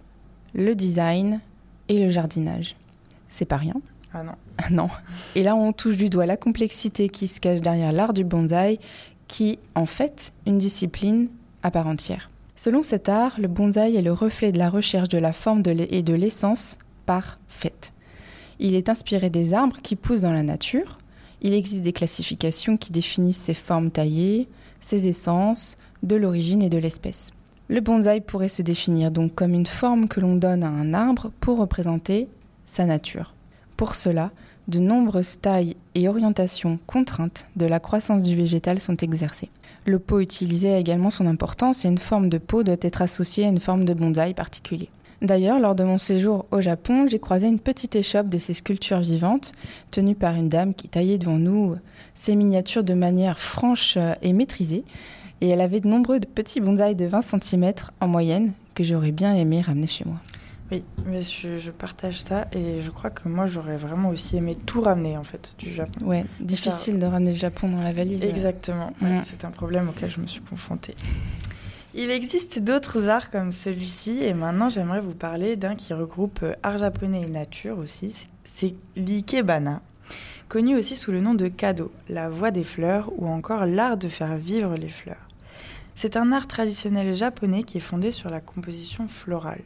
le 0.54 0.76
design 0.76 1.40
et 1.88 1.98
le 1.98 2.10
jardinage. 2.10 2.76
C'est 3.28 3.44
pas 3.44 3.56
rien. 3.56 3.74
Ah 4.12 4.22
non. 4.22 4.34
Ah 4.58 4.66
non. 4.70 4.88
Et 5.34 5.42
là, 5.42 5.56
on 5.56 5.72
touche 5.72 5.96
du 5.96 6.08
doigt 6.08 6.26
la 6.26 6.36
complexité 6.36 7.08
qui 7.08 7.26
se 7.26 7.40
cache 7.40 7.60
derrière 7.60 7.90
l'art 7.90 8.12
du 8.12 8.22
bonsaï, 8.22 8.78
qui, 9.34 9.58
en 9.74 9.84
fait, 9.84 10.32
une 10.46 10.58
discipline 10.58 11.26
à 11.64 11.72
part 11.72 11.88
entière. 11.88 12.30
Selon 12.54 12.84
cet 12.84 13.08
art, 13.08 13.40
le 13.40 13.48
bonsaï 13.48 13.96
est 13.96 14.02
le 14.02 14.12
reflet 14.12 14.52
de 14.52 14.58
la 14.58 14.70
recherche 14.70 15.08
de 15.08 15.18
la 15.18 15.32
forme 15.32 15.64
et 15.66 16.04
de 16.04 16.14
l'essence 16.14 16.78
parfaite. 17.04 17.92
Il 18.60 18.76
est 18.76 18.88
inspiré 18.88 19.30
des 19.30 19.52
arbres 19.52 19.78
qui 19.82 19.96
poussent 19.96 20.20
dans 20.20 20.32
la 20.32 20.44
nature. 20.44 21.00
Il 21.42 21.52
existe 21.52 21.82
des 21.82 21.92
classifications 21.92 22.76
qui 22.76 22.92
définissent 22.92 23.42
ses 23.42 23.54
formes 23.54 23.90
taillées, 23.90 24.46
ses 24.80 25.08
essences, 25.08 25.78
de 26.04 26.14
l'origine 26.14 26.62
et 26.62 26.70
de 26.70 26.78
l'espèce. 26.78 27.32
Le 27.66 27.80
bonsaï 27.80 28.20
pourrait 28.20 28.48
se 28.48 28.62
définir 28.62 29.10
donc 29.10 29.34
comme 29.34 29.52
une 29.52 29.66
forme 29.66 30.06
que 30.06 30.20
l'on 30.20 30.36
donne 30.36 30.62
à 30.62 30.68
un 30.68 30.94
arbre 30.94 31.32
pour 31.40 31.58
représenter 31.58 32.28
sa 32.66 32.84
nature. 32.84 33.34
Pour 33.76 33.96
cela, 33.96 34.30
de 34.68 34.78
nombreuses 34.78 35.40
tailles 35.40 35.76
et 35.94 36.08
orientations 36.08 36.78
contraintes 36.86 37.46
de 37.56 37.66
la 37.66 37.80
croissance 37.80 38.22
du 38.22 38.36
végétal 38.36 38.80
sont 38.80 38.96
exercées. 38.96 39.50
Le 39.86 39.98
pot 39.98 40.20
utilisé 40.20 40.72
a 40.72 40.78
également 40.78 41.10
son 41.10 41.26
importance 41.26 41.84
et 41.84 41.88
une 41.88 41.98
forme 41.98 42.28
de 42.28 42.38
pot 42.38 42.62
doit 42.62 42.76
être 42.80 43.02
associée 43.02 43.44
à 43.44 43.48
une 43.48 43.60
forme 43.60 43.84
de 43.84 43.94
bonsaï 43.94 44.32
particulier. 44.32 44.88
D'ailleurs, 45.20 45.58
lors 45.58 45.74
de 45.74 45.84
mon 45.84 45.98
séjour 45.98 46.46
au 46.50 46.60
Japon, 46.60 47.06
j'ai 47.08 47.18
croisé 47.18 47.46
une 47.46 47.58
petite 47.58 47.96
échoppe 47.96 48.28
de 48.28 48.38
ces 48.38 48.52
sculptures 48.52 49.00
vivantes, 49.00 49.52
tenue 49.90 50.14
par 50.14 50.34
une 50.34 50.48
dame 50.48 50.74
qui 50.74 50.88
taillait 50.88 51.18
devant 51.18 51.38
nous 51.38 51.76
ces 52.14 52.34
miniatures 52.34 52.84
de 52.84 52.94
manière 52.94 53.38
franche 53.38 53.96
et 54.22 54.32
maîtrisée. 54.32 54.84
Et 55.40 55.48
elle 55.48 55.60
avait 55.60 55.80
de 55.80 55.88
nombreux 55.88 56.20
petits 56.20 56.60
bonsaïs 56.60 56.96
de 56.96 57.06
20 57.06 57.22
cm 57.22 57.72
en 58.00 58.08
moyenne 58.08 58.52
que 58.74 58.84
j'aurais 58.84 59.12
bien 59.12 59.34
aimé 59.34 59.60
ramener 59.60 59.86
chez 59.86 60.04
moi. 60.04 60.16
Oui, 60.72 60.82
mais 61.04 61.22
je, 61.22 61.58
je, 61.58 61.70
partage 61.70 62.22
ça 62.22 62.48
et 62.52 62.80
je 62.80 62.90
crois 62.90 63.10
que 63.10 63.28
moi 63.28 63.46
j'aurais 63.46 63.76
vraiment 63.76 64.08
aussi 64.08 64.36
aimé 64.36 64.56
tout 64.56 64.80
ramener 64.80 65.18
en 65.18 65.24
fait 65.24 65.54
du 65.58 65.72
Japon. 65.72 66.06
Ouais, 66.06 66.24
difficile 66.40 66.94
ça... 66.94 67.00
de 67.00 67.06
ramener 67.06 67.30
le 67.32 67.36
Japon 67.36 67.68
dans 67.68 67.82
la 67.82 67.92
valise. 67.92 68.24
Exactement, 68.24 68.92
ouais. 69.02 69.08
Ouais, 69.08 69.20
c'est 69.22 69.44
un 69.44 69.50
problème 69.50 69.90
auquel 69.90 70.10
je 70.10 70.20
me 70.20 70.26
suis 70.26 70.40
confrontée. 70.40 70.94
Il 71.96 72.10
existe 72.10 72.58
d'autres 72.58 73.08
arts 73.08 73.30
comme 73.30 73.52
celui-ci 73.52 74.24
et 74.24 74.32
maintenant 74.32 74.68
j'aimerais 74.68 75.00
vous 75.00 75.14
parler 75.14 75.54
d'un 75.56 75.76
qui 75.76 75.92
regroupe 75.92 76.40
euh, 76.42 76.54
art 76.62 76.78
japonais 76.78 77.22
et 77.22 77.28
nature 77.28 77.78
aussi. 77.78 78.26
C'est 78.42 78.74
l'ikebana, 78.96 79.82
connu 80.48 80.76
aussi 80.76 80.96
sous 80.96 81.12
le 81.12 81.20
nom 81.20 81.34
de 81.34 81.46
kado, 81.46 81.92
la 82.08 82.30
voie 82.30 82.50
des 82.50 82.64
fleurs 82.64 83.12
ou 83.18 83.28
encore 83.28 83.66
l'art 83.66 83.98
de 83.98 84.08
faire 84.08 84.36
vivre 84.36 84.74
les 84.76 84.88
fleurs. 84.88 85.28
C'est 85.94 86.16
un 86.16 86.32
art 86.32 86.48
traditionnel 86.48 87.14
japonais 87.14 87.62
qui 87.62 87.78
est 87.78 87.80
fondé 87.82 88.10
sur 88.10 88.30
la 88.30 88.40
composition 88.40 89.06
florale. 89.06 89.62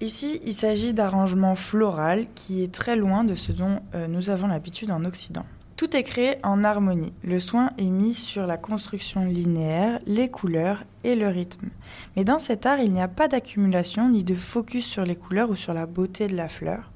Ici, 0.00 0.40
il 0.44 0.54
s'agit 0.54 0.92
d'arrangements 0.92 1.56
floral 1.56 2.26
qui 2.36 2.62
est 2.62 2.72
très 2.72 2.94
loin 2.94 3.24
de 3.24 3.34
ce 3.34 3.50
dont 3.50 3.80
euh, 3.96 4.06
nous 4.06 4.30
avons 4.30 4.46
l'habitude 4.46 4.92
en 4.92 5.04
Occident. 5.04 5.44
Tout 5.74 5.96
est 5.96 6.04
créé 6.04 6.36
en 6.44 6.62
harmonie. 6.62 7.12
Le 7.24 7.40
soin 7.40 7.70
est 7.78 7.88
mis 7.88 8.14
sur 8.14 8.46
la 8.46 8.56
construction 8.56 9.24
linéaire, 9.24 9.98
les 10.06 10.28
couleurs 10.28 10.84
et 11.02 11.16
le 11.16 11.26
rythme. 11.26 11.70
Mais 12.14 12.22
dans 12.22 12.38
cet 12.38 12.64
art, 12.64 12.78
il 12.78 12.92
n'y 12.92 13.02
a 13.02 13.08
pas 13.08 13.26
d'accumulation 13.26 14.08
ni 14.08 14.22
de 14.22 14.36
focus 14.36 14.86
sur 14.86 15.04
les 15.04 15.16
couleurs 15.16 15.50
ou 15.50 15.56
sur 15.56 15.74
la 15.74 15.86
beauté 15.86 16.28
de 16.28 16.36
la 16.36 16.48
fleur. 16.48 16.92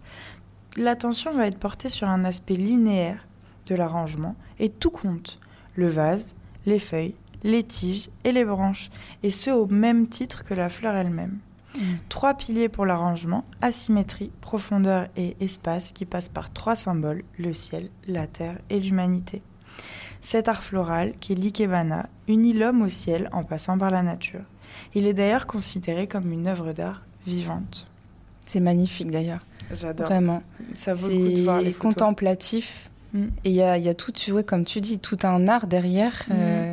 L'attention 0.76 1.32
va 1.32 1.48
être 1.48 1.58
portée 1.58 1.88
sur 1.88 2.08
un 2.08 2.24
aspect 2.24 2.54
linéaire 2.54 3.26
de 3.66 3.74
l'arrangement 3.74 4.36
et 4.60 4.68
tout 4.68 4.90
compte. 4.90 5.40
Le 5.74 5.88
vase, 5.88 6.36
les 6.66 6.78
feuilles, 6.78 7.16
les 7.42 7.64
tiges 7.64 8.10
et 8.22 8.30
les 8.30 8.44
branches, 8.44 8.90
et 9.24 9.30
ce 9.30 9.50
au 9.50 9.66
même 9.66 10.06
titre 10.06 10.44
que 10.44 10.54
la 10.54 10.68
fleur 10.68 10.94
elle-même. 10.94 11.40
Mmh. 11.74 11.80
Trois 12.08 12.34
piliers 12.34 12.68
pour 12.68 12.86
l'arrangement, 12.86 13.44
asymétrie, 13.60 14.30
profondeur 14.40 15.08
et 15.16 15.36
espace 15.40 15.92
qui 15.92 16.04
passent 16.04 16.28
par 16.28 16.52
trois 16.52 16.76
symboles, 16.76 17.24
le 17.38 17.52
ciel, 17.52 17.88
la 18.06 18.26
terre 18.26 18.58
et 18.70 18.78
l'humanité. 18.78 19.42
Cet 20.20 20.48
art 20.48 20.62
floral, 20.62 21.14
qui 21.20 21.32
est 21.32 21.36
l'ikebana, 21.36 22.08
unit 22.28 22.52
l'homme 22.52 22.82
au 22.82 22.88
ciel 22.88 23.28
en 23.32 23.44
passant 23.44 23.78
par 23.78 23.90
la 23.90 24.02
nature. 24.02 24.42
Il 24.94 25.06
est 25.06 25.14
d'ailleurs 25.14 25.46
considéré 25.46 26.06
comme 26.06 26.30
une 26.30 26.46
œuvre 26.46 26.72
d'art 26.72 27.02
vivante. 27.26 27.86
C'est 28.46 28.60
magnifique 28.60 29.10
d'ailleurs. 29.10 29.40
J'adore. 29.72 30.06
Vraiment. 30.06 30.42
Ça 30.74 30.94
vaut 30.94 31.08
le 31.08 31.14
coup 31.14 31.36
de 31.36 31.42
voir 31.42 31.60
les 31.60 31.72
C'est 31.72 31.78
contemplatif. 31.78 32.90
Mmh. 33.12 33.24
Et 33.44 33.50
il 33.50 33.52
y, 33.52 33.56
y, 33.56 33.88
a 33.88 33.94
tout, 33.94 34.12
tu 34.12 34.30
vois, 34.30 34.42
comme 34.42 34.64
tu 34.64 34.80
dis, 34.80 34.98
tout 34.98 35.18
un 35.22 35.48
art 35.48 35.66
derrière. 35.66 36.24
Mmh. 36.28 36.32
Euh, 36.34 36.71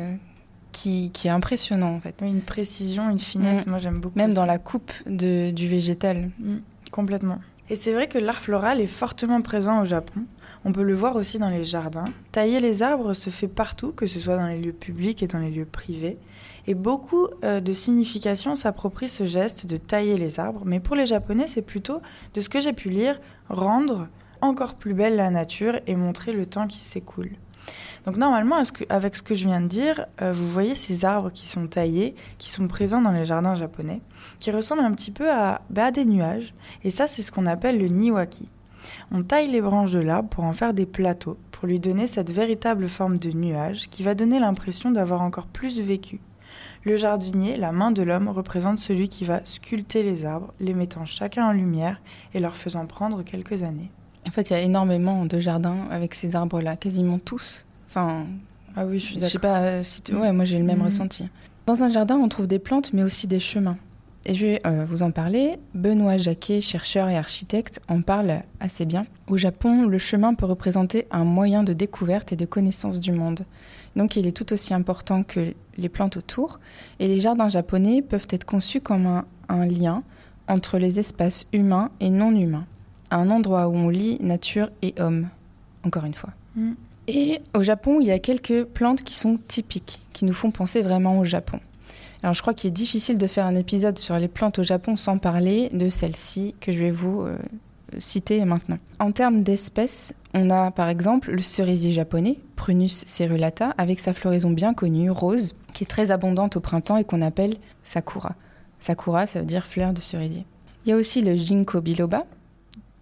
qui, 0.72 1.10
qui, 1.12 1.28
est 1.28 1.30
impressionnant 1.30 1.94
en 1.94 2.00
fait. 2.00 2.16
Oui, 2.22 2.28
une 2.28 2.42
précision, 2.42 3.10
une 3.10 3.18
finesse, 3.18 3.66
mmh. 3.66 3.70
moi 3.70 3.78
j'aime 3.78 4.00
beaucoup. 4.00 4.18
Même 4.18 4.34
dans 4.34 4.46
la 4.46 4.58
coupe 4.58 4.92
de, 5.06 5.50
du 5.50 5.68
végétal. 5.68 6.30
Mmh, 6.38 6.56
complètement. 6.90 7.38
Et 7.68 7.76
c'est 7.76 7.92
vrai 7.92 8.08
que 8.08 8.18
l'art 8.18 8.40
floral 8.40 8.80
est 8.80 8.86
fortement 8.86 9.40
présent 9.42 9.82
au 9.82 9.84
Japon. 9.84 10.22
On 10.64 10.72
peut 10.72 10.82
le 10.82 10.94
voir 10.94 11.16
aussi 11.16 11.38
dans 11.38 11.48
les 11.48 11.64
jardins. 11.64 12.06
Tailler 12.32 12.60
les 12.60 12.82
arbres 12.82 13.14
se 13.14 13.30
fait 13.30 13.48
partout, 13.48 13.92
que 13.92 14.06
ce 14.06 14.20
soit 14.20 14.36
dans 14.36 14.48
les 14.48 14.60
lieux 14.60 14.72
publics 14.72 15.22
et 15.22 15.26
dans 15.26 15.38
les 15.38 15.50
lieux 15.50 15.64
privés. 15.64 16.18
Et 16.66 16.74
beaucoup 16.74 17.28
euh, 17.44 17.60
de 17.60 17.72
significations 17.72 18.56
s'approprient 18.56 19.08
ce 19.08 19.24
geste 19.24 19.66
de 19.66 19.78
tailler 19.78 20.16
les 20.16 20.38
arbres. 20.38 20.62
Mais 20.66 20.80
pour 20.80 20.96
les 20.96 21.06
Japonais, 21.06 21.46
c'est 21.48 21.62
plutôt, 21.62 22.02
de 22.34 22.40
ce 22.40 22.50
que 22.50 22.60
j'ai 22.60 22.74
pu 22.74 22.90
lire, 22.90 23.20
rendre 23.48 24.08
encore 24.42 24.74
plus 24.74 24.92
belle 24.92 25.16
la 25.16 25.30
nature 25.30 25.80
et 25.86 25.96
montrer 25.96 26.32
le 26.32 26.44
temps 26.44 26.66
qui 26.66 26.80
s'écoule. 26.80 27.30
Donc 28.06 28.16
normalement, 28.16 28.56
avec 28.88 29.16
ce 29.16 29.22
que 29.22 29.34
je 29.34 29.46
viens 29.46 29.60
de 29.60 29.66
dire, 29.66 30.06
euh, 30.22 30.32
vous 30.32 30.50
voyez 30.50 30.74
ces 30.74 31.04
arbres 31.04 31.30
qui 31.30 31.46
sont 31.46 31.66
taillés, 31.66 32.14
qui 32.38 32.50
sont 32.50 32.66
présents 32.66 33.02
dans 33.02 33.12
les 33.12 33.24
jardins 33.24 33.56
japonais, 33.56 34.00
qui 34.38 34.50
ressemblent 34.50 34.82
un 34.82 34.92
petit 34.92 35.10
peu 35.10 35.30
à, 35.30 35.62
bah, 35.70 35.86
à 35.86 35.90
des 35.90 36.04
nuages. 36.04 36.54
Et 36.82 36.90
ça, 36.90 37.06
c'est 37.06 37.22
ce 37.22 37.30
qu'on 37.30 37.46
appelle 37.46 37.78
le 37.78 37.88
niwaki. 37.88 38.48
On 39.10 39.22
taille 39.22 39.50
les 39.50 39.60
branches 39.60 39.92
de 39.92 39.98
l'arbre 39.98 40.30
pour 40.30 40.44
en 40.44 40.54
faire 40.54 40.72
des 40.72 40.86
plateaux, 40.86 41.36
pour 41.52 41.68
lui 41.68 41.78
donner 41.78 42.06
cette 42.06 42.30
véritable 42.30 42.88
forme 42.88 43.18
de 43.18 43.30
nuage 43.30 43.88
qui 43.90 44.02
va 44.02 44.14
donner 44.14 44.40
l'impression 44.40 44.90
d'avoir 44.90 45.20
encore 45.20 45.46
plus 45.46 45.80
vécu. 45.80 46.20
Le 46.82 46.96
jardinier, 46.96 47.58
la 47.58 47.72
main 47.72 47.90
de 47.90 48.02
l'homme, 48.02 48.28
représente 48.28 48.78
celui 48.78 49.10
qui 49.10 49.26
va 49.26 49.44
sculpter 49.44 50.02
les 50.02 50.24
arbres, 50.24 50.54
les 50.60 50.72
mettant 50.72 51.04
chacun 51.04 51.46
en 51.46 51.52
lumière 51.52 52.00
et 52.32 52.40
leur 52.40 52.56
faisant 52.56 52.86
prendre 52.86 53.22
quelques 53.22 53.62
années. 53.62 53.90
En 54.26 54.30
fait, 54.30 54.48
il 54.48 54.52
y 54.54 54.56
a 54.56 54.60
énormément 54.60 55.26
de 55.26 55.38
jardins 55.38 55.86
avec 55.90 56.14
ces 56.14 56.36
arbres-là, 56.36 56.76
quasiment 56.76 57.18
tous. 57.18 57.66
Enfin, 57.90 58.26
ah 58.76 58.86
oui, 58.86 58.98
je 59.00 59.04
suis 59.06 59.20
sais 59.20 59.38
pas 59.40 59.58
euh, 59.62 59.82
si 59.82 60.00
tu... 60.02 60.14
Ouais, 60.14 60.32
moi 60.32 60.44
j'ai 60.44 60.58
le 60.58 60.64
même 60.64 60.78
Mhm. 60.78 60.84
ressenti. 60.86 61.28
Dans 61.66 61.82
un 61.82 61.88
jardin, 61.88 62.16
on 62.16 62.28
trouve 62.28 62.46
des 62.46 62.58
plantes, 62.60 62.92
mais 62.92 63.02
aussi 63.02 63.26
des 63.26 63.40
chemins. 63.40 63.76
Et 64.26 64.34
je 64.34 64.46
vais 64.46 64.60
euh, 64.66 64.84
vous 64.88 65.02
en 65.02 65.10
parler. 65.10 65.58
Benoît 65.74 66.18
Jacquet, 66.18 66.60
chercheur 66.60 67.08
et 67.08 67.16
architecte, 67.16 67.80
en 67.88 68.02
parle 68.02 68.42
assez 68.60 68.84
bien. 68.84 69.06
Au 69.28 69.36
Japon, 69.36 69.86
le 69.86 69.98
chemin 69.98 70.34
peut 70.34 70.46
représenter 70.46 71.06
un 71.10 71.24
moyen 71.24 71.62
de 71.64 71.72
découverte 71.72 72.32
et 72.32 72.36
de 72.36 72.44
connaissance 72.44 73.00
du 73.00 73.12
monde. 73.12 73.40
Donc 73.96 74.16
il 74.16 74.26
est 74.26 74.32
tout 74.36 74.52
aussi 74.52 74.72
important 74.74 75.22
que 75.22 75.54
les 75.76 75.88
plantes 75.88 76.16
autour. 76.16 76.60
Et 77.00 77.08
les 77.08 77.18
jardins 77.20 77.48
japonais 77.48 78.02
peuvent 78.02 78.26
être 78.30 78.44
conçus 78.44 78.80
comme 78.80 79.06
un, 79.06 79.24
un 79.48 79.64
lien 79.66 80.02
entre 80.48 80.78
les 80.78 80.98
espaces 81.00 81.46
humains 81.52 81.90
et 82.00 82.10
non 82.10 82.30
humains. 82.32 82.66
Un 83.10 83.30
endroit 83.30 83.68
où 83.68 83.74
on 83.74 83.88
lit 83.88 84.18
nature 84.20 84.68
et 84.82 84.94
homme. 84.98 85.28
Encore 85.82 86.04
une 86.04 86.14
fois. 86.14 86.30
Mm. 86.56 86.72
Et 87.12 87.40
au 87.54 87.62
Japon, 87.64 87.98
il 88.00 88.06
y 88.06 88.12
a 88.12 88.20
quelques 88.20 88.62
plantes 88.62 89.02
qui 89.02 89.14
sont 89.14 89.36
typiques, 89.48 90.00
qui 90.12 90.24
nous 90.24 90.32
font 90.32 90.52
penser 90.52 90.80
vraiment 90.80 91.18
au 91.18 91.24
Japon. 91.24 91.58
Alors 92.22 92.34
je 92.34 92.40
crois 92.40 92.54
qu'il 92.54 92.68
est 92.68 92.72
difficile 92.72 93.18
de 93.18 93.26
faire 93.26 93.46
un 93.46 93.56
épisode 93.56 93.98
sur 93.98 94.16
les 94.16 94.28
plantes 94.28 94.60
au 94.60 94.62
Japon 94.62 94.94
sans 94.94 95.18
parler 95.18 95.70
de 95.72 95.88
celle-ci 95.88 96.54
que 96.60 96.70
je 96.70 96.78
vais 96.78 96.92
vous 96.92 97.22
euh, 97.22 97.36
citer 97.98 98.44
maintenant. 98.44 98.78
En 99.00 99.10
termes 99.10 99.42
d'espèces, 99.42 100.14
on 100.34 100.50
a 100.50 100.70
par 100.70 100.88
exemple 100.88 101.32
le 101.32 101.42
cerisier 101.42 101.90
japonais, 101.90 102.38
Prunus 102.54 103.04
cerulata, 103.06 103.74
avec 103.76 103.98
sa 103.98 104.12
floraison 104.12 104.50
bien 104.50 104.72
connue, 104.72 105.10
rose, 105.10 105.54
qui 105.72 105.82
est 105.82 105.88
très 105.88 106.12
abondante 106.12 106.56
au 106.56 106.60
printemps 106.60 106.98
et 106.98 107.04
qu'on 107.04 107.22
appelle 107.22 107.54
sakura. 107.82 108.36
Sakura, 108.78 109.26
ça 109.26 109.40
veut 109.40 109.46
dire 109.46 109.66
fleur 109.66 109.92
de 109.92 110.00
cerisier. 110.00 110.44
Il 110.84 110.90
y 110.90 110.92
a 110.92 110.96
aussi 110.96 111.22
le 111.22 111.36
ginkgo 111.36 111.80
biloba. 111.80 112.24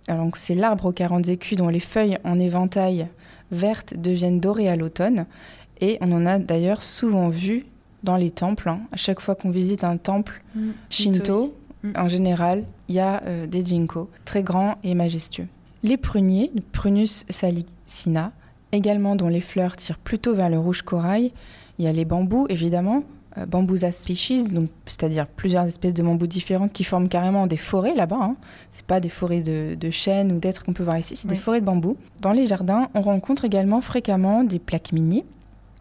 Alors 0.07 0.29
c'est 0.37 0.55
l'arbre 0.55 0.87
aux 0.87 0.93
40 0.93 1.29
écus 1.29 1.59
dont 1.59 1.69
les 1.69 1.81
feuilles 1.81 2.19
en 2.25 2.39
éventail 2.41 3.09
vertes 3.51 3.95
deviennent 3.97 4.41
dorées 4.41 4.69
à 4.69 4.77
l'automne. 4.77 5.27
Et 5.81 5.99
on 6.01 6.11
en 6.13 6.27
a 6.27 6.39
d'ailleurs 6.39 6.83
souvent 6.83 7.29
vu 7.29 7.67
dans 8.03 8.17
les 8.17 8.31
temples. 8.31 8.69
hein. 8.69 8.81
À 8.93 8.97
chaque 8.97 9.21
fois 9.21 9.35
qu'on 9.35 9.51
visite 9.51 9.85
un 9.85 9.97
temple 9.97 10.43
Mm. 10.55 10.71
Shinto, 10.91 11.55
Mm. 11.85 11.93
en 11.97 12.09
général, 12.09 12.65
il 12.89 12.97
y 12.97 13.01
a 13.01 13.23
euh, 13.27 13.47
des 13.47 13.65
ginkgo, 13.65 14.11
très 14.25 14.43
grands 14.43 14.77
et 14.83 14.95
majestueux. 14.95 15.47
Les 15.85 15.97
pruniers, 15.97 16.51
Prunus 16.73 17.25
salicina, 17.29 18.33
également 18.73 19.15
dont 19.15 19.29
les 19.29 19.41
fleurs 19.41 19.77
tirent 19.77 19.99
plutôt 19.99 20.35
vers 20.35 20.49
le 20.51 20.59
rouge 20.59 20.83
corail. 20.83 21.31
Il 21.79 21.85
y 21.85 21.89
a 21.89 21.93
les 21.93 22.05
bambous, 22.05 22.47
évidemment, 22.49 23.05
euh, 23.39 23.47
Bambusa 23.47 23.93
species, 23.93 24.51
donc 24.53 24.69
c'est-à-dire 24.87 25.27
plusieurs 25.27 25.65
espèces 25.65 25.95
de 25.95 26.03
bambous 26.03 26.27
différentes 26.27 26.73
qui 26.73 26.85
forment 26.85 27.09
carrément 27.09 27.47
des 27.47 27.57
forêts 27.57 27.95
là-bas. 27.95 28.19
Hein. 28.21 28.37
C'est 28.73 28.85
pas 28.87 29.01
des 29.01 29.09
forêts 29.09 29.41
de, 29.41 29.75
de 29.75 29.91
chênes 29.91 30.33
ou 30.33 30.39
d'êtres 30.39 30.65
qu'on 30.65 30.73
peut 30.73 30.83
voir 30.85 30.99
ici, 30.99 31.17
c'est 31.17 31.29
Oui. 31.29 31.35
des 31.35 31.41
forêts 31.41 31.61
de 31.61 31.67
bambous. 31.67 31.97
Dans 32.21 32.33
les 32.33 32.47
jardins, 32.47 32.89
on 32.95 33.01
rencontre 33.03 33.45
également 33.45 33.81
fréquemment 33.81 34.45
des 34.45 34.59
plaques 34.59 34.93
miniers. 34.93 35.25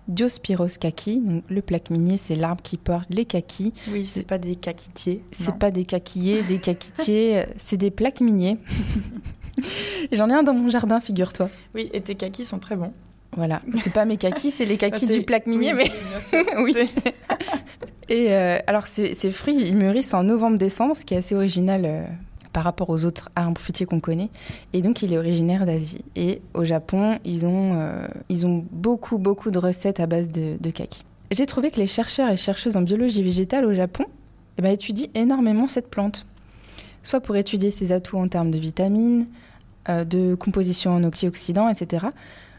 Diospyros 0.08 0.78
kaki, 0.80 1.20
donc 1.20 1.44
le 1.50 1.62
plaque 1.62 1.90
minier, 1.90 2.16
c'est 2.16 2.36
l'arbre 2.36 2.62
qui 2.64 2.78
porte 2.78 3.10
les 3.10 3.26
kakis. 3.26 3.74
Oui, 3.92 4.06
c'est 4.06 4.24
pas 4.24 4.38
des 4.38 4.56
caquitiers. 4.56 5.22
C'est 5.32 5.58
pas 5.60 5.70
des 5.70 5.84
kakillés, 5.84 6.44
des 6.44 6.60
kakitiers, 6.60 7.40
euh, 7.40 7.46
c'est 7.58 7.76
des 7.76 7.92
plaques 7.92 8.22
miniers. 8.22 8.58
J'en 10.12 10.30
ai 10.30 10.34
un 10.34 10.44
dans 10.44 10.54
mon 10.54 10.70
jardin, 10.70 11.02
figure-toi. 11.02 11.50
Oui, 11.76 11.90
et 11.92 12.00
tes 12.02 12.16
kakis 12.16 12.46
sont 12.46 12.60
très 12.60 12.76
bons. 12.78 12.94
Voilà, 13.38 13.62
c'est 13.84 13.94
pas 13.94 14.04
mes 14.06 14.18
kakis, 14.18 14.52
c'est 14.52 14.66
les 14.66 14.78
kakis 14.78 15.06
Ah, 15.10 15.14
du 15.14 15.22
plaque 15.22 15.46
minier, 15.48 15.74
oui, 15.74 15.84
mais 15.86 15.92
oui, 15.92 16.10
bien 16.10 16.44
sûr. 16.44 16.54
oui. 16.64 16.74
C'est- 16.74 17.14
Et 18.10 18.28
euh, 18.34 18.58
alors, 18.68 18.88
ces, 18.88 19.14
ces 19.14 19.32
fruits, 19.32 19.58
ils 19.60 19.76
mûrissent 19.76 20.14
en 20.14 20.24
novembre-décembre, 20.24 20.96
ce 20.96 21.04
qui 21.06 21.14
est 21.14 21.18
assez 21.18 21.36
original 21.36 21.82
euh, 21.86 22.06
par 22.54 22.64
rapport 22.64 22.90
aux 22.90 23.04
autres 23.04 23.30
arbres 23.36 23.60
fruitiers 23.60 23.86
qu'on 23.86 24.00
connaît. 24.00 24.30
Et 24.74 24.82
donc, 24.82 25.02
il 25.04 25.12
est 25.14 25.18
originaire 25.18 25.66
d'Asie. 25.66 26.06
Et 26.16 26.42
au 26.54 26.64
Japon, 26.64 27.20
ils 27.26 27.46
ont, 27.46 27.74
euh, 27.76 28.08
ils 28.30 28.46
ont 28.46 28.66
beaucoup, 28.72 29.18
beaucoup 29.18 29.52
de 29.52 29.60
recettes 29.60 30.00
à 30.00 30.06
base 30.08 30.30
de, 30.32 30.56
de 30.60 30.70
kaki. 30.70 31.04
J'ai 31.32 31.46
trouvé 31.46 31.70
que 31.70 31.78
les 31.78 31.88
chercheurs 31.88 32.30
et 32.32 32.38
chercheuses 32.38 32.78
en 32.78 32.82
biologie 32.82 33.22
végétale 33.22 33.66
au 33.66 33.74
Japon 33.74 34.06
eh 34.58 34.62
ben, 34.62 34.72
étudient 34.72 35.08
énormément 35.14 35.68
cette 35.68 35.90
plante. 35.90 36.26
Soit 37.04 37.20
pour 37.20 37.36
étudier 37.36 37.72
ses 37.72 37.92
atouts 37.92 38.18
en 38.18 38.30
termes 38.30 38.52
de 38.52 38.58
vitamines, 38.58 39.28
de 39.90 40.36
composition 40.36 40.92
en 40.92 41.04
antioxydants, 41.04 41.70
etc 41.70 42.08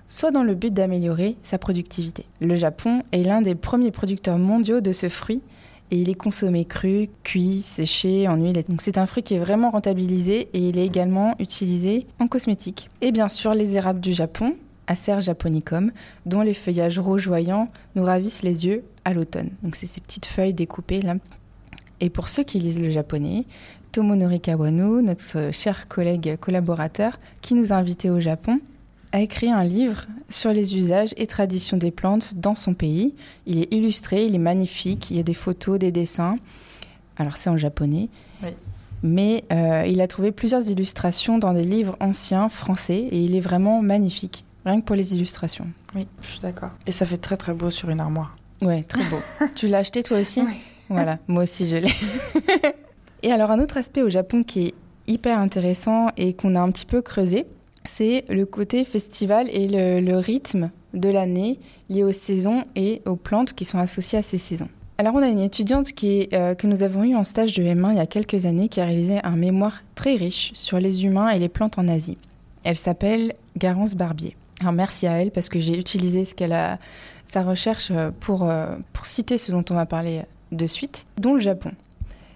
soit 0.08 0.30
dans 0.30 0.42
le 0.42 0.54
but 0.54 0.72
d'améliorer 0.72 1.36
sa 1.42 1.58
productivité. 1.58 2.24
Le 2.40 2.56
Japon 2.56 3.02
est 3.12 3.22
l'un 3.22 3.42
des 3.42 3.54
premiers 3.54 3.90
producteurs 3.90 4.38
mondiaux 4.38 4.80
de 4.80 4.92
ce 4.92 5.08
fruit 5.08 5.42
et 5.90 6.00
il 6.00 6.10
est 6.10 6.14
consommé 6.14 6.64
cru, 6.64 7.08
cuit, 7.22 7.62
séché, 7.62 8.26
en 8.28 8.36
huile. 8.36 8.62
Donc 8.68 8.82
c'est 8.82 8.98
un 8.98 9.06
fruit 9.06 9.22
qui 9.22 9.34
est 9.34 9.38
vraiment 9.38 9.70
rentabilisé 9.70 10.48
et 10.52 10.68
il 10.68 10.78
est 10.78 10.86
également 10.86 11.34
utilisé 11.38 12.06
en 12.18 12.26
cosmétique. 12.26 12.90
Et 13.00 13.12
bien 13.12 13.28
sûr 13.28 13.54
les 13.54 13.76
érables 13.76 14.00
du 14.00 14.12
Japon, 14.12 14.56
Acer 14.86 15.20
japonicum, 15.20 15.92
dont 16.24 16.40
les 16.40 16.54
feuillages 16.54 16.98
rougeoyants 16.98 17.68
nous 17.94 18.04
ravissent 18.04 18.42
les 18.42 18.66
yeux 18.66 18.84
à 19.04 19.12
l'automne. 19.12 19.50
Donc 19.62 19.76
c'est 19.76 19.86
ces 19.86 20.00
petites 20.00 20.24
feuilles 20.24 20.54
découpées 20.54 21.02
là. 21.02 21.16
Et 22.00 22.08
pour 22.08 22.30
ceux 22.30 22.42
qui 22.42 22.58
lisent 22.58 22.80
le 22.80 22.88
japonais, 22.88 23.44
Tomonori 23.92 24.40
Kawano, 24.40 25.02
notre 25.02 25.50
cher 25.52 25.88
collègue 25.88 26.36
collaborateur, 26.40 27.18
qui 27.42 27.54
nous 27.54 27.72
a 27.72 27.76
invités 27.76 28.08
au 28.08 28.20
Japon, 28.20 28.60
a 29.12 29.20
écrit 29.20 29.50
un 29.50 29.64
livre 29.64 30.02
sur 30.28 30.52
les 30.52 30.76
usages 30.76 31.14
et 31.16 31.26
traditions 31.26 31.76
des 31.76 31.90
plantes 31.90 32.34
dans 32.34 32.54
son 32.54 32.74
pays. 32.74 33.14
Il 33.46 33.58
est 33.58 33.72
illustré, 33.72 34.26
il 34.26 34.34
est 34.34 34.38
magnifique, 34.38 35.10
il 35.10 35.16
y 35.16 35.20
a 35.20 35.22
des 35.22 35.34
photos, 35.34 35.78
des 35.78 35.92
dessins. 35.92 36.36
Alors 37.16 37.36
c'est 37.36 37.50
en 37.50 37.56
japonais. 37.56 38.08
Oui. 38.42 38.50
Mais 39.02 39.44
euh, 39.52 39.84
il 39.86 40.00
a 40.00 40.08
trouvé 40.08 40.32
plusieurs 40.32 40.68
illustrations 40.68 41.38
dans 41.38 41.52
des 41.52 41.62
livres 41.62 41.96
anciens 42.00 42.48
français 42.48 43.08
et 43.10 43.22
il 43.22 43.36
est 43.36 43.40
vraiment 43.40 43.80
magnifique, 43.80 44.44
rien 44.64 44.80
que 44.80 44.84
pour 44.84 44.96
les 44.96 45.14
illustrations. 45.14 45.68
Oui, 45.94 46.06
je 46.20 46.26
suis 46.26 46.40
d'accord. 46.40 46.70
Et 46.86 46.92
ça 46.92 47.06
fait 47.06 47.16
très 47.16 47.36
très 47.36 47.54
beau 47.54 47.70
sur 47.70 47.90
une 47.90 48.00
armoire. 48.00 48.36
Ouais, 48.60 48.82
très 48.82 49.04
beau. 49.04 49.20
tu 49.54 49.68
l'as 49.68 49.78
acheté 49.78 50.02
toi 50.02 50.18
aussi? 50.18 50.42
Oui. 50.42 50.56
Voilà, 50.88 51.18
moi 51.28 51.44
aussi 51.44 51.66
je 51.66 51.76
l'ai. 51.76 51.92
et 53.22 53.30
alors 53.30 53.50
un 53.50 53.60
autre 53.60 53.76
aspect 53.76 54.02
au 54.02 54.08
Japon 54.08 54.42
qui 54.42 54.66
est 54.66 54.74
hyper 55.06 55.38
intéressant 55.38 56.08
et 56.16 56.34
qu'on 56.34 56.54
a 56.54 56.60
un 56.60 56.70
petit 56.70 56.86
peu 56.86 57.00
creusé, 57.02 57.46
c'est 57.88 58.24
le 58.28 58.44
côté 58.46 58.84
festival 58.84 59.48
et 59.50 59.66
le, 59.66 60.18
rythme 60.18 60.70
de 60.94 61.08
l'année 61.08 61.58
lié 61.88 62.04
aux 62.04 62.12
saisons 62.12 62.62
et 62.76 63.02
aux 63.06 63.16
plantes 63.16 63.54
qui 63.54 63.64
sont 63.64 63.78
associées 63.78 64.18
à 64.18 64.22
ces 64.22 64.38
saisons. 64.38 64.68
Alors 64.98 65.14
on 65.14 65.22
a 65.22 65.28
une 65.28 65.40
étudiante 65.40 65.92
qui 65.92 66.20
est, 66.20 66.34
euh, 66.34 66.54
que 66.54 66.66
nous 66.66 66.82
avons 66.82 67.04
eue 67.04 67.16
en 67.16 67.24
stage 67.24 67.54
de 67.54 67.62
M1 67.62 67.92
il 67.92 67.96
y 67.96 68.00
a 68.00 68.06
quelques 68.06 68.46
années 68.46 68.68
qui 68.68 68.80
a 68.80 68.84
réalisé 68.84 69.20
un 69.24 69.36
mémoire 69.36 69.82
très 69.94 70.16
riche 70.16 70.52
sur 70.54 70.78
les 70.78 71.04
humains 71.04 71.30
et 71.30 71.38
les 71.38 71.48
plantes 71.48 71.78
en 71.78 71.88
Asie. 71.88 72.18
Elle 72.64 72.76
s'appelle 72.76 73.34
Garance 73.56 73.94
Barbier. 73.94 74.36
Alors 74.60 74.72
merci 74.72 75.06
à 75.06 75.12
elle 75.12 75.30
parce 75.30 75.48
que 75.48 75.60
j'ai 75.60 75.78
utilisé 75.78 76.24
ce 76.24 76.34
qu'elle 76.34 76.52
a, 76.52 76.78
sa 77.26 77.42
recherche 77.42 77.88
euh, 77.90 78.10
pour, 78.20 78.44
euh, 78.44 78.76
pour 78.92 79.06
citer 79.06 79.38
ce 79.38 79.50
dont 79.50 79.64
on 79.70 79.74
va 79.74 79.86
parler 79.86 80.22
de 80.52 80.66
suite, 80.66 81.06
dont 81.16 81.34
le 81.34 81.40
Japon. 81.40 81.72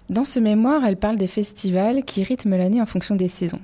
Dans 0.09 0.25
ce 0.25 0.39
mémoire, 0.39 0.85
elle 0.85 0.97
parle 0.97 1.17
des 1.17 1.27
festivals 1.27 2.03
qui 2.03 2.23
rythment 2.23 2.57
l'année 2.57 2.81
en 2.81 2.85
fonction 2.85 3.15
des 3.15 3.27
saisons. 3.27 3.61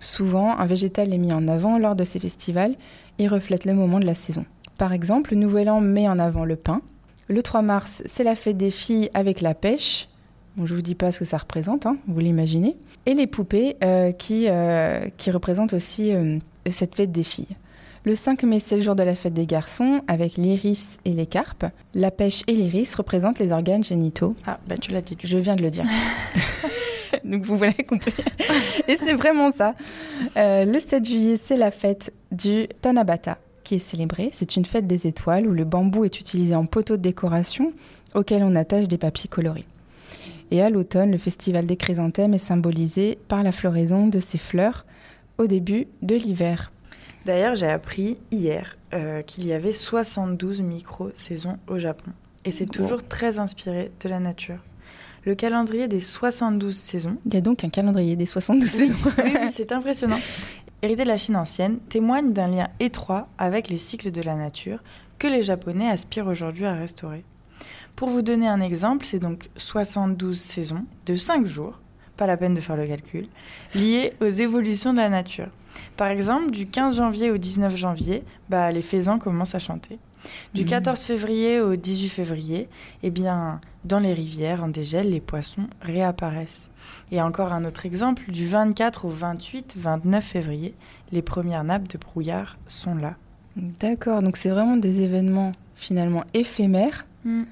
Souvent, 0.00 0.58
un 0.58 0.66
végétal 0.66 1.12
est 1.12 1.18
mis 1.18 1.32
en 1.32 1.46
avant 1.46 1.78
lors 1.78 1.94
de 1.94 2.04
ces 2.04 2.18
festivals 2.18 2.74
et 3.18 3.28
reflète 3.28 3.66
le 3.66 3.74
moment 3.74 4.00
de 4.00 4.06
la 4.06 4.14
saison. 4.14 4.46
Par 4.78 4.94
exemple, 4.94 5.34
le 5.34 5.40
Nouvel 5.40 5.68
An 5.68 5.82
met 5.82 6.08
en 6.08 6.18
avant 6.18 6.46
le 6.46 6.56
pain. 6.56 6.80
Le 7.28 7.42
3 7.42 7.60
mars, 7.60 8.02
c'est 8.06 8.24
la 8.24 8.34
fête 8.34 8.56
des 8.56 8.70
filles 8.70 9.10
avec 9.12 9.42
la 9.42 9.54
pêche. 9.54 10.08
Bon, 10.56 10.64
je 10.64 10.74
vous 10.74 10.82
dis 10.82 10.94
pas 10.94 11.12
ce 11.12 11.20
que 11.20 11.24
ça 11.26 11.36
représente, 11.36 11.84
hein, 11.84 11.98
vous 12.08 12.18
l'imaginez. 12.18 12.76
Et 13.04 13.14
les 13.14 13.26
poupées 13.26 13.76
euh, 13.84 14.10
qui, 14.12 14.46
euh, 14.48 15.06
qui 15.18 15.30
représentent 15.30 15.74
aussi 15.74 16.12
euh, 16.12 16.38
cette 16.70 16.94
fête 16.94 17.12
des 17.12 17.22
filles. 17.22 17.56
Le 18.04 18.14
5 18.14 18.42
mai, 18.44 18.58
c'est 18.58 18.76
le 18.76 18.82
jour 18.82 18.94
de 18.94 19.02
la 19.02 19.14
fête 19.14 19.34
des 19.34 19.46
garçons, 19.46 20.00
avec 20.08 20.38
l'iris 20.38 20.98
et 21.04 21.12
les 21.12 21.26
carpes. 21.26 21.66
La 21.94 22.10
pêche 22.10 22.42
et 22.46 22.52
l'iris 22.52 22.94
représentent 22.94 23.38
les 23.38 23.52
organes 23.52 23.84
génitaux. 23.84 24.34
Ah, 24.46 24.58
bah 24.66 24.78
tu 24.78 24.90
l'as 24.90 25.00
dit. 25.00 25.18
Je 25.22 25.36
viens 25.36 25.56
de 25.56 25.62
le 25.62 25.70
dire. 25.70 25.84
Donc 27.24 27.44
vous 27.44 27.56
l'avez 27.56 27.84
compris. 27.84 28.12
Et 28.88 28.96
c'est 28.96 29.14
vraiment 29.14 29.50
ça. 29.50 29.74
Euh, 30.36 30.64
le 30.64 30.78
7 30.78 31.04
juillet, 31.04 31.36
c'est 31.36 31.56
la 31.56 31.70
fête 31.70 32.12
du 32.32 32.66
Tanabata 32.80 33.38
qui 33.64 33.76
est 33.76 33.80
célébrée. 33.80 34.30
C'est 34.32 34.56
une 34.56 34.64
fête 34.64 34.86
des 34.86 35.06
étoiles 35.06 35.46
où 35.46 35.52
le 35.52 35.64
bambou 35.64 36.04
est 36.04 36.20
utilisé 36.20 36.54
en 36.54 36.66
poteau 36.66 36.96
de 36.96 37.02
décoration 37.02 37.72
auquel 38.14 38.42
on 38.42 38.56
attache 38.56 38.88
des 38.88 38.98
papiers 38.98 39.28
colorés. 39.28 39.66
Et 40.50 40.62
à 40.62 40.70
l'automne, 40.70 41.12
le 41.12 41.18
festival 41.18 41.66
des 41.66 41.76
chrysanthèmes 41.76 42.34
est 42.34 42.38
symbolisé 42.38 43.18
par 43.28 43.42
la 43.42 43.52
floraison 43.52 44.08
de 44.08 44.18
ces 44.18 44.38
fleurs 44.38 44.84
au 45.38 45.46
début 45.46 45.86
de 46.02 46.16
l'hiver. 46.16 46.72
D'ailleurs, 47.24 47.54
j'ai 47.54 47.68
appris 47.68 48.18
hier 48.32 48.76
euh, 48.92 49.22
qu'il 49.22 49.46
y 49.46 49.52
avait 49.52 49.72
72 49.72 50.60
micro-saisons 50.62 51.58
au 51.68 51.78
Japon. 51.78 52.10
Et 52.44 52.50
c'est 52.50 52.66
toujours 52.66 53.06
très 53.06 53.38
inspiré 53.38 53.92
de 54.00 54.08
la 54.08 54.18
nature. 54.18 54.58
Le 55.24 55.34
calendrier 55.34 55.86
des 55.86 56.00
72 56.00 56.74
saisons. 56.74 57.18
Il 57.26 57.34
y 57.34 57.36
a 57.36 57.40
donc 57.40 57.62
un 57.64 57.68
calendrier 57.68 58.16
des 58.16 58.26
72 58.26 58.68
saisons. 58.68 58.94
oui, 59.18 59.32
oui, 59.42 59.50
c'est 59.52 59.70
impressionnant. 59.72 60.18
héritée 60.82 61.02
de 61.04 61.08
la 61.08 61.18
Chine 61.18 61.36
ancienne, 61.36 61.78
témoigne 61.88 62.32
d'un 62.32 62.48
lien 62.48 62.68
étroit 62.80 63.28
avec 63.36 63.68
les 63.68 63.78
cycles 63.78 64.10
de 64.10 64.22
la 64.22 64.34
nature 64.34 64.82
que 65.18 65.26
les 65.26 65.42
Japonais 65.42 65.88
aspirent 65.88 66.26
aujourd'hui 66.26 66.64
à 66.64 66.74
restaurer. 66.74 67.24
Pour 67.96 68.08
vous 68.08 68.22
donner 68.22 68.48
un 68.48 68.62
exemple, 68.62 69.04
c'est 69.04 69.18
donc 69.18 69.50
72 69.56 70.38
saisons 70.40 70.86
de 71.04 71.16
5 71.16 71.46
jours, 71.46 71.78
pas 72.16 72.26
la 72.26 72.38
peine 72.38 72.54
de 72.54 72.60
faire 72.60 72.76
le 72.76 72.86
calcul, 72.86 73.28
liées 73.74 74.14
aux 74.22 74.30
évolutions 74.30 74.92
de 74.92 74.98
la 74.98 75.10
nature. 75.10 75.48
Par 75.98 76.08
exemple, 76.08 76.50
du 76.50 76.66
15 76.66 76.96
janvier 76.96 77.30
au 77.30 77.36
19 77.36 77.76
janvier, 77.76 78.24
bah, 78.48 78.72
les 78.72 78.80
faisans 78.82 79.18
commencent 79.18 79.54
à 79.54 79.58
chanter. 79.58 79.98
Du 80.54 80.64
14 80.64 81.00
février 81.00 81.60
au 81.60 81.76
18 81.76 82.08
février, 82.08 82.68
eh 83.02 83.10
bien, 83.10 83.60
dans 83.84 83.98
les 83.98 84.12
rivières 84.12 84.62
en 84.62 84.68
dégel, 84.68 85.10
les 85.10 85.20
poissons 85.20 85.66
réapparaissent. 85.80 86.68
Et 87.12 87.20
encore 87.22 87.52
un 87.52 87.64
autre 87.64 87.86
exemple, 87.86 88.30
du 88.30 88.46
24 88.46 89.04
au 89.06 89.08
28, 89.10 89.74
29 89.76 90.24
février, 90.24 90.74
les 91.12 91.22
premières 91.22 91.64
nappes 91.64 91.88
de 91.88 91.98
brouillard 91.98 92.58
sont 92.68 92.94
là. 92.94 93.16
D'accord, 93.56 94.22
donc 94.22 94.36
c'est 94.36 94.50
vraiment 94.50 94.76
des 94.76 95.02
événements 95.02 95.52
finalement 95.74 96.24
éphémères 96.34 97.06
Mm. 97.24 97.42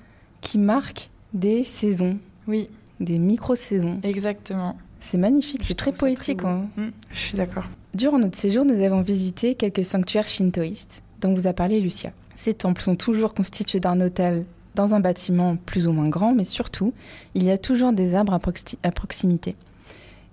qui 0.40 0.56
marquent 0.58 1.10
des 1.34 1.62
saisons, 1.64 2.18
Oui, 2.46 2.70
des 3.00 3.18
micro-saisons. 3.18 4.00
exactement. 4.02 4.78
C'est 5.00 5.18
magnifique, 5.18 5.62
c'est 5.62 5.76
très 5.76 5.92
poétique. 5.92 6.42
hein. 6.44 6.66
Mm, 6.76 6.88
Je 7.10 7.18
suis 7.18 7.36
d'accord. 7.36 7.64
Durant 7.94 8.18
notre 8.18 8.36
séjour, 8.38 8.64
nous 8.64 8.82
avons 8.82 9.02
visité 9.02 9.54
quelques 9.54 9.84
sanctuaires 9.84 10.26
shintoïstes 10.28 11.02
dont 11.20 11.34
vous 11.34 11.46
a 11.46 11.52
parlé 11.52 11.80
Lucia. 11.80 12.12
Ces 12.34 12.54
temples 12.54 12.80
sont 12.82 12.96
toujours 12.96 13.34
constitués 13.34 13.80
d'un 13.80 14.00
hôtel 14.00 14.46
dans 14.78 14.94
un 14.94 15.00
bâtiment 15.00 15.56
plus 15.56 15.88
ou 15.88 15.92
moins 15.92 16.08
grand, 16.08 16.32
mais 16.34 16.44
surtout, 16.44 16.92
il 17.34 17.42
y 17.42 17.50
a 17.50 17.58
toujours 17.58 17.92
des 17.92 18.14
arbres 18.14 18.32
à, 18.32 18.38
proxi- 18.38 18.76
à 18.84 18.92
proximité. 18.92 19.56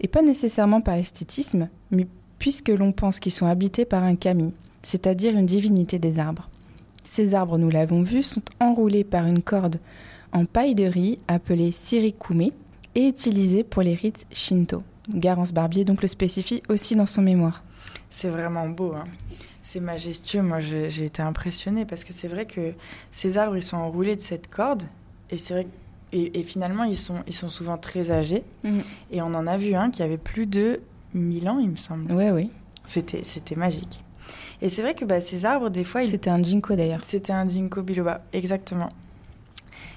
Et 0.01 0.07
pas 0.07 0.21
nécessairement 0.21 0.81
par 0.81 0.93
esthétisme, 0.95 1.67
mais 1.89 2.05
puisque 2.37 2.69
l'on 2.69 2.91
pense 2.91 3.19
qu'ils 3.19 3.31
sont 3.31 3.47
habités 3.47 3.85
par 3.85 4.03
un 4.03 4.15
kami, 4.15 4.53
c'est-à-dire 4.83 5.35
une 5.35 5.47
divinité 5.47 5.97
des 5.97 6.19
arbres. 6.19 6.47
Ces 7.03 7.33
arbres, 7.33 7.57
nous 7.57 7.71
l'avons 7.71 8.03
vu, 8.03 8.21
sont 8.21 8.43
enroulés 8.59 9.03
par 9.03 9.25
une 9.25 9.41
corde 9.41 9.77
en 10.31 10.45
paille 10.45 10.75
de 10.75 10.83
riz 10.85 11.17
appelée 11.27 11.71
sirikume 11.71 12.51
et 12.93 13.07
utilisés 13.07 13.63
pour 13.63 13.81
les 13.81 13.95
rites 13.95 14.27
shinto. 14.31 14.83
Garance 15.09 15.53
Barbier 15.53 15.85
donc 15.85 16.03
le 16.03 16.07
spécifie 16.07 16.61
aussi 16.69 16.95
dans 16.95 17.05
son 17.07 17.23
mémoire. 17.23 17.63
C'est 18.11 18.29
vraiment 18.29 18.69
beau. 18.69 18.93
hein. 18.95 19.05
C'est 19.65 19.79
majestueux. 19.79 20.43
Moi, 20.43 20.59
j'ai 20.59 21.05
été 21.05 21.23
impressionnée 21.23 21.85
parce 21.85 22.03
que 22.03 22.13
c'est 22.13 22.27
vrai 22.27 22.45
que 22.45 22.73
ces 23.11 23.39
arbres, 23.39 23.57
ils 23.57 23.63
sont 23.63 23.77
enroulés 23.77 24.15
de 24.15 24.21
cette 24.21 24.47
corde. 24.47 24.83
Et 25.31 25.39
c'est 25.39 25.55
vrai 25.55 25.67
et, 26.13 26.39
et 26.39 26.43
finalement, 26.43 26.83
ils 26.83 26.95
sont, 26.95 27.23
ils 27.25 27.33
sont 27.33 27.49
souvent 27.49 27.79
très 27.79 28.11
âgés. 28.11 28.43
Et 29.11 29.23
on 29.23 29.33
en 29.33 29.47
a 29.47 29.57
vu 29.57 29.73
un 29.73 29.89
qui 29.89 30.03
avait 30.03 30.19
plus 30.19 30.45
de 30.45 30.81
1000 31.15 31.49
ans, 31.49 31.57
il 31.57 31.71
me 31.71 31.75
semble. 31.77 32.11
Oui, 32.11 32.29
oui. 32.29 32.51
C'était, 32.83 33.23
c'était 33.23 33.55
magique. 33.55 34.01
Et 34.61 34.69
c'est 34.69 34.83
vrai 34.83 34.93
que 34.93 35.03
bah, 35.03 35.19
ces 35.19 35.45
arbres, 35.45 35.71
des 35.71 35.83
fois, 35.83 36.03
ils 36.03 36.09
C'était 36.11 36.29
un 36.29 36.43
jinko 36.43 36.75
d'ailleurs. 36.75 37.03
C'était 37.03 37.33
un 37.33 37.49
ginkgo 37.49 37.81
biloba, 37.81 38.21
exactement. 38.33 38.89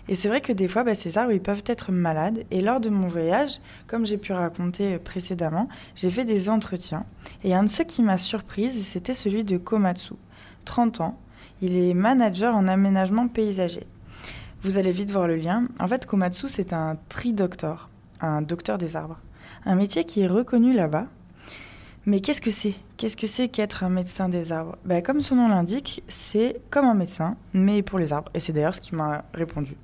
Et 0.08 0.14
c'est 0.14 0.28
vrai 0.28 0.40
que 0.40 0.52
des 0.52 0.68
fois, 0.68 0.84
bah, 0.84 0.94
ces 0.94 1.18
arbres, 1.18 1.32
ils 1.32 1.40
peuvent 1.40 1.64
être 1.66 1.92
malades. 1.92 2.44
Et 2.50 2.60
lors 2.60 2.80
de 2.80 2.88
mon 2.88 3.08
voyage, 3.08 3.60
comme 3.86 4.06
j'ai 4.06 4.16
pu 4.16 4.32
raconter 4.32 4.94
euh, 4.94 4.98
précédemment, 4.98 5.68
j'ai 5.94 6.10
fait 6.10 6.24
des 6.24 6.48
entretiens. 6.48 7.04
Et 7.44 7.54
un 7.54 7.64
de 7.64 7.68
ceux 7.68 7.84
qui 7.84 8.02
m'a 8.02 8.18
surprise, 8.18 8.86
c'était 8.86 9.14
celui 9.14 9.44
de 9.44 9.58
Komatsu, 9.58 10.14
30 10.64 11.00
ans. 11.00 11.18
Il 11.60 11.76
est 11.76 11.94
manager 11.94 12.54
en 12.56 12.68
aménagement 12.68 13.28
paysager. 13.28 13.86
Vous 14.62 14.78
allez 14.78 14.92
vite 14.92 15.10
voir 15.10 15.28
le 15.28 15.36
lien. 15.36 15.68
En 15.78 15.88
fait, 15.88 16.06
Komatsu, 16.06 16.48
c'est 16.48 16.72
un 16.72 16.96
tri-doctor, 17.08 17.88
un 18.20 18.42
docteur 18.42 18.78
des 18.78 18.96
arbres. 18.96 19.18
Un 19.64 19.74
métier 19.74 20.04
qui 20.04 20.22
est 20.22 20.26
reconnu 20.26 20.72
là-bas. 20.72 21.06
Mais 22.08 22.20
qu'est-ce 22.20 22.40
que 22.40 22.50
c'est? 22.50 22.74
Qu'est-ce 22.96 23.18
que 23.18 23.26
c'est 23.26 23.48
qu'être 23.48 23.84
un 23.84 23.90
médecin 23.90 24.30
des 24.30 24.50
arbres? 24.50 24.76
Ben, 24.86 25.02
Comme 25.02 25.20
son 25.20 25.36
nom 25.36 25.46
l'indique, 25.46 26.02
c'est 26.08 26.58
comme 26.70 26.86
un 26.86 26.94
médecin, 26.94 27.36
mais 27.52 27.82
pour 27.82 27.98
les 27.98 28.14
arbres. 28.14 28.30
Et 28.32 28.40
c'est 28.40 28.54
d'ailleurs 28.54 28.74
ce 28.74 28.80
qu'il 28.80 28.96
m'a 28.96 29.26
répondu 29.34 29.76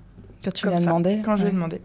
Quand 0.42 0.50
tu 0.50 0.64
l'as 0.64 0.80
demandé? 0.80 1.20
quand 1.22 1.36
je 1.36 1.42
lui 1.42 1.48
ai 1.48 1.50
ouais. 1.50 1.54
demandé. 1.54 1.82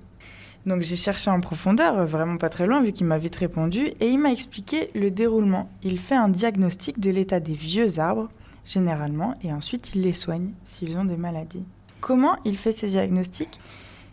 Donc 0.66 0.82
j'ai 0.82 0.96
cherché 0.96 1.30
en 1.30 1.42
profondeur, 1.42 2.06
vraiment 2.08 2.38
pas 2.38 2.48
très 2.48 2.68
loin, 2.68 2.82
vu 2.82 2.94
qu'il 2.94 3.06
m'a 3.06 3.18
vite 3.18 3.36
répondu, 3.36 3.88
et 4.00 4.08
il 4.08 4.18
m'a 4.18 4.32
expliqué 4.32 4.92
le 4.96 5.12
déroulement. 5.12 5.70
Il 5.84 6.00
fait 6.00 6.16
un 6.16 6.30
diagnostic 6.30 7.02
de 7.02 7.12
l'état 7.12 7.42
des 7.42 7.54
vieux 7.54 8.00
arbres, 8.00 8.30
généralement, 8.64 9.34
et 9.44 9.52
ensuite 9.52 9.92
il 9.94 10.04
les 10.04 10.14
soigne 10.14 10.54
s'ils 10.64 10.98
ont 10.98 11.04
des 11.04 11.18
maladies. 11.18 11.66
Comment 12.00 12.38
il 12.46 12.56
fait 12.56 12.72
ces 12.72 12.88
diagnostics? 12.88 13.60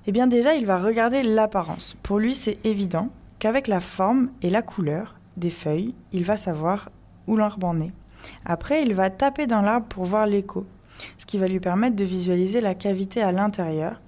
Eh 0.08 0.10
bien 0.10 0.26
déjà, 0.26 0.56
il 0.56 0.66
va 0.66 0.82
regarder 0.82 1.22
l'apparence. 1.22 1.96
Pour 2.02 2.18
lui, 2.18 2.34
c'est 2.34 2.58
évident 2.66 3.10
qu'avec 3.38 3.68
la 3.68 3.80
forme 3.80 4.30
et 4.42 4.50
la 4.50 4.62
couleur 4.62 5.15
des 5.36 5.50
feuilles, 5.50 5.94
il 6.12 6.24
va 6.24 6.36
savoir 6.36 6.90
où 7.26 7.36
l'arbre 7.36 7.66
en 7.66 7.80
est. 7.80 7.92
Après, 8.44 8.82
il 8.82 8.94
va 8.94 9.10
taper 9.10 9.46
dans 9.46 9.62
l'arbre 9.62 9.86
pour 9.86 10.04
voir 10.04 10.26
l'écho, 10.26 10.66
ce 11.18 11.26
qui 11.26 11.38
va 11.38 11.48
lui 11.48 11.60
permettre 11.60 11.96
de 11.96 12.04
visualiser 12.04 12.60
la 12.60 12.74
cavité 12.74 13.22
à 13.22 13.32
l'intérieur 13.32 14.00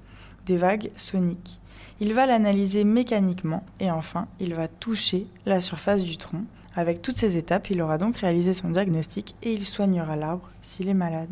des 0.46 0.56
vagues 0.56 0.90
soniques. 0.96 1.60
Il 2.00 2.14
va 2.14 2.26
l'analyser 2.26 2.84
mécaniquement 2.84 3.64
et 3.80 3.90
enfin, 3.90 4.28
il 4.40 4.54
va 4.54 4.68
toucher 4.68 5.26
la 5.46 5.60
surface 5.60 6.02
du 6.02 6.16
tronc. 6.16 6.44
Avec 6.74 7.02
toutes 7.02 7.16
ces 7.16 7.36
étapes, 7.36 7.70
il 7.70 7.82
aura 7.82 7.98
donc 7.98 8.18
réalisé 8.18 8.54
son 8.54 8.70
diagnostic 8.70 9.34
et 9.42 9.52
il 9.52 9.66
soignera 9.66 10.14
l'arbre 10.14 10.48
s'il 10.62 10.88
est 10.88 10.94
malade. 10.94 11.28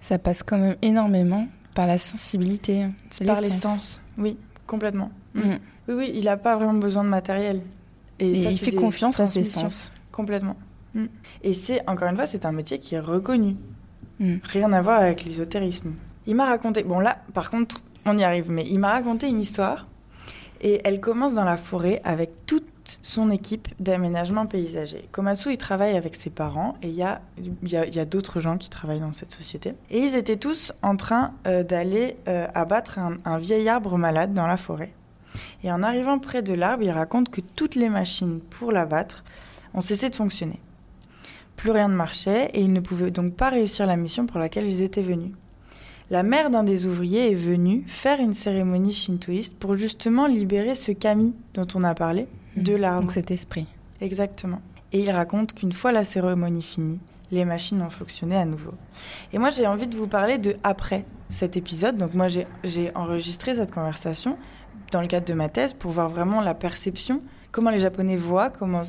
Ça 0.00 0.18
passe 0.18 0.42
quand 0.42 0.58
même 0.58 0.76
énormément 0.82 1.46
par 1.74 1.86
la 1.86 1.96
sensibilité. 1.96 2.86
Par 3.24 3.40
les 3.40 3.50
sens, 3.50 4.02
oui, 4.18 4.36
complètement. 4.66 5.10
Mm. 5.34 5.54
Oui, 5.88 5.94
oui, 5.94 6.12
il 6.14 6.24
n'a 6.24 6.36
pas 6.36 6.56
vraiment 6.56 6.74
besoin 6.74 7.04
de 7.04 7.08
matériel. 7.08 7.60
Et, 8.18 8.42
ça, 8.42 8.50
il 8.50 8.58
fait 8.58 8.72
confiance 8.72 9.20
à 9.20 9.26
ses 9.26 9.44
sens. 9.44 9.92
Complètement. 10.12 10.56
Mm. 10.94 11.06
Et 11.42 11.54
c'est, 11.54 11.88
encore 11.88 12.08
une 12.08 12.16
fois, 12.16 12.26
c'est 12.26 12.46
un 12.46 12.52
métier 12.52 12.78
qui 12.78 12.94
est 12.94 13.00
reconnu. 13.00 13.56
Mm. 14.20 14.36
Rien 14.42 14.72
à 14.72 14.82
voir 14.82 15.00
avec 15.00 15.24
l'ésotérisme. 15.24 15.94
Il 16.26 16.36
m'a 16.36 16.46
raconté, 16.46 16.82
bon 16.82 17.00
là, 17.00 17.18
par 17.34 17.50
contre, 17.50 17.82
on 18.06 18.16
y 18.16 18.24
arrive, 18.24 18.50
mais 18.50 18.64
il 18.66 18.78
m'a 18.78 18.90
raconté 18.92 19.28
une 19.28 19.40
histoire. 19.40 19.86
Et 20.60 20.80
elle 20.84 21.00
commence 21.00 21.34
dans 21.34 21.44
la 21.44 21.58
forêt 21.58 22.00
avec 22.04 22.46
toute 22.46 22.64
son 23.02 23.30
équipe 23.30 23.68
d'aménagement 23.80 24.46
paysager. 24.46 25.08
Komatsu, 25.10 25.52
il 25.52 25.58
travaille 25.58 25.96
avec 25.96 26.14
ses 26.14 26.30
parents 26.30 26.76
et 26.82 26.88
il 26.88 26.94
y 26.94 27.02
a, 27.02 27.20
il 27.38 27.68
y 27.68 27.76
a, 27.76 27.86
il 27.86 27.94
y 27.94 28.00
a 28.00 28.04
d'autres 28.04 28.40
gens 28.40 28.56
qui 28.56 28.70
travaillent 28.70 29.00
dans 29.00 29.12
cette 29.12 29.30
société. 29.30 29.74
Et 29.90 29.98
ils 29.98 30.14
étaient 30.14 30.36
tous 30.36 30.72
en 30.82 30.96
train 30.96 31.32
euh, 31.46 31.62
d'aller 31.62 32.16
euh, 32.28 32.46
abattre 32.54 32.98
un, 32.98 33.18
un 33.24 33.38
vieil 33.38 33.68
arbre 33.68 33.98
malade 33.98 34.32
dans 34.32 34.46
la 34.46 34.56
forêt. 34.56 34.92
Et 35.62 35.72
en 35.72 35.82
arrivant 35.82 36.18
près 36.18 36.42
de 36.42 36.54
l'arbre, 36.54 36.82
il 36.82 36.90
raconte 36.90 37.30
que 37.30 37.40
toutes 37.40 37.74
les 37.74 37.88
machines 37.88 38.40
pour 38.40 38.72
l'abattre 38.72 39.24
ont 39.72 39.80
cessé 39.80 40.10
de 40.10 40.14
fonctionner. 40.16 40.60
Plus 41.56 41.70
rien 41.70 41.88
ne 41.88 41.94
marchait 41.94 42.50
et 42.52 42.60
ils 42.60 42.72
ne 42.72 42.80
pouvaient 42.80 43.10
donc 43.10 43.34
pas 43.34 43.50
réussir 43.50 43.86
la 43.86 43.96
mission 43.96 44.26
pour 44.26 44.38
laquelle 44.40 44.66
ils 44.68 44.82
étaient 44.82 45.02
venus. 45.02 45.32
La 46.10 46.22
mère 46.22 46.50
d'un 46.50 46.64
des 46.64 46.86
ouvriers 46.86 47.32
est 47.32 47.36
venue 47.36 47.84
faire 47.86 48.20
une 48.20 48.34
cérémonie 48.34 48.92
shintoïste 48.92 49.56
pour 49.56 49.74
justement 49.74 50.26
libérer 50.26 50.74
ce 50.74 50.92
kami 50.92 51.34
dont 51.54 51.66
on 51.74 51.82
a 51.84 51.94
parlé 51.94 52.26
de 52.56 52.74
l'arbre. 52.74 53.02
Donc 53.02 53.12
cet 53.12 53.30
esprit. 53.30 53.66
Exactement. 54.00 54.60
Et 54.92 55.00
il 55.00 55.10
raconte 55.10 55.54
qu'une 55.54 55.72
fois 55.72 55.92
la 55.92 56.04
cérémonie 56.04 56.62
finie, 56.62 57.00
les 57.32 57.44
machines 57.44 57.80
ont 57.80 57.90
fonctionné 57.90 58.36
à 58.36 58.44
nouveau. 58.44 58.74
Et 59.32 59.38
moi, 59.38 59.50
j'ai 59.50 59.66
envie 59.66 59.88
de 59.88 59.96
vous 59.96 60.06
parler 60.06 60.36
de 60.38 60.56
après 60.62 61.04
cet 61.30 61.56
épisode. 61.56 61.96
Donc 61.96 62.14
moi, 62.14 62.28
j'ai- 62.28 62.46
j'ai 62.62 62.94
enregistré 62.94 63.54
cette 63.54 63.72
conversation 63.72 64.36
dans 64.94 65.02
le 65.02 65.08
cadre 65.08 65.26
de 65.26 65.34
ma 65.34 65.48
thèse 65.48 65.72
pour 65.72 65.90
voir 65.90 66.08
vraiment 66.08 66.40
la 66.40 66.54
perception, 66.54 67.20
comment 67.50 67.70
les 67.70 67.80
Japonais 67.80 68.16
voient, 68.16 68.48
comment, 68.50 68.82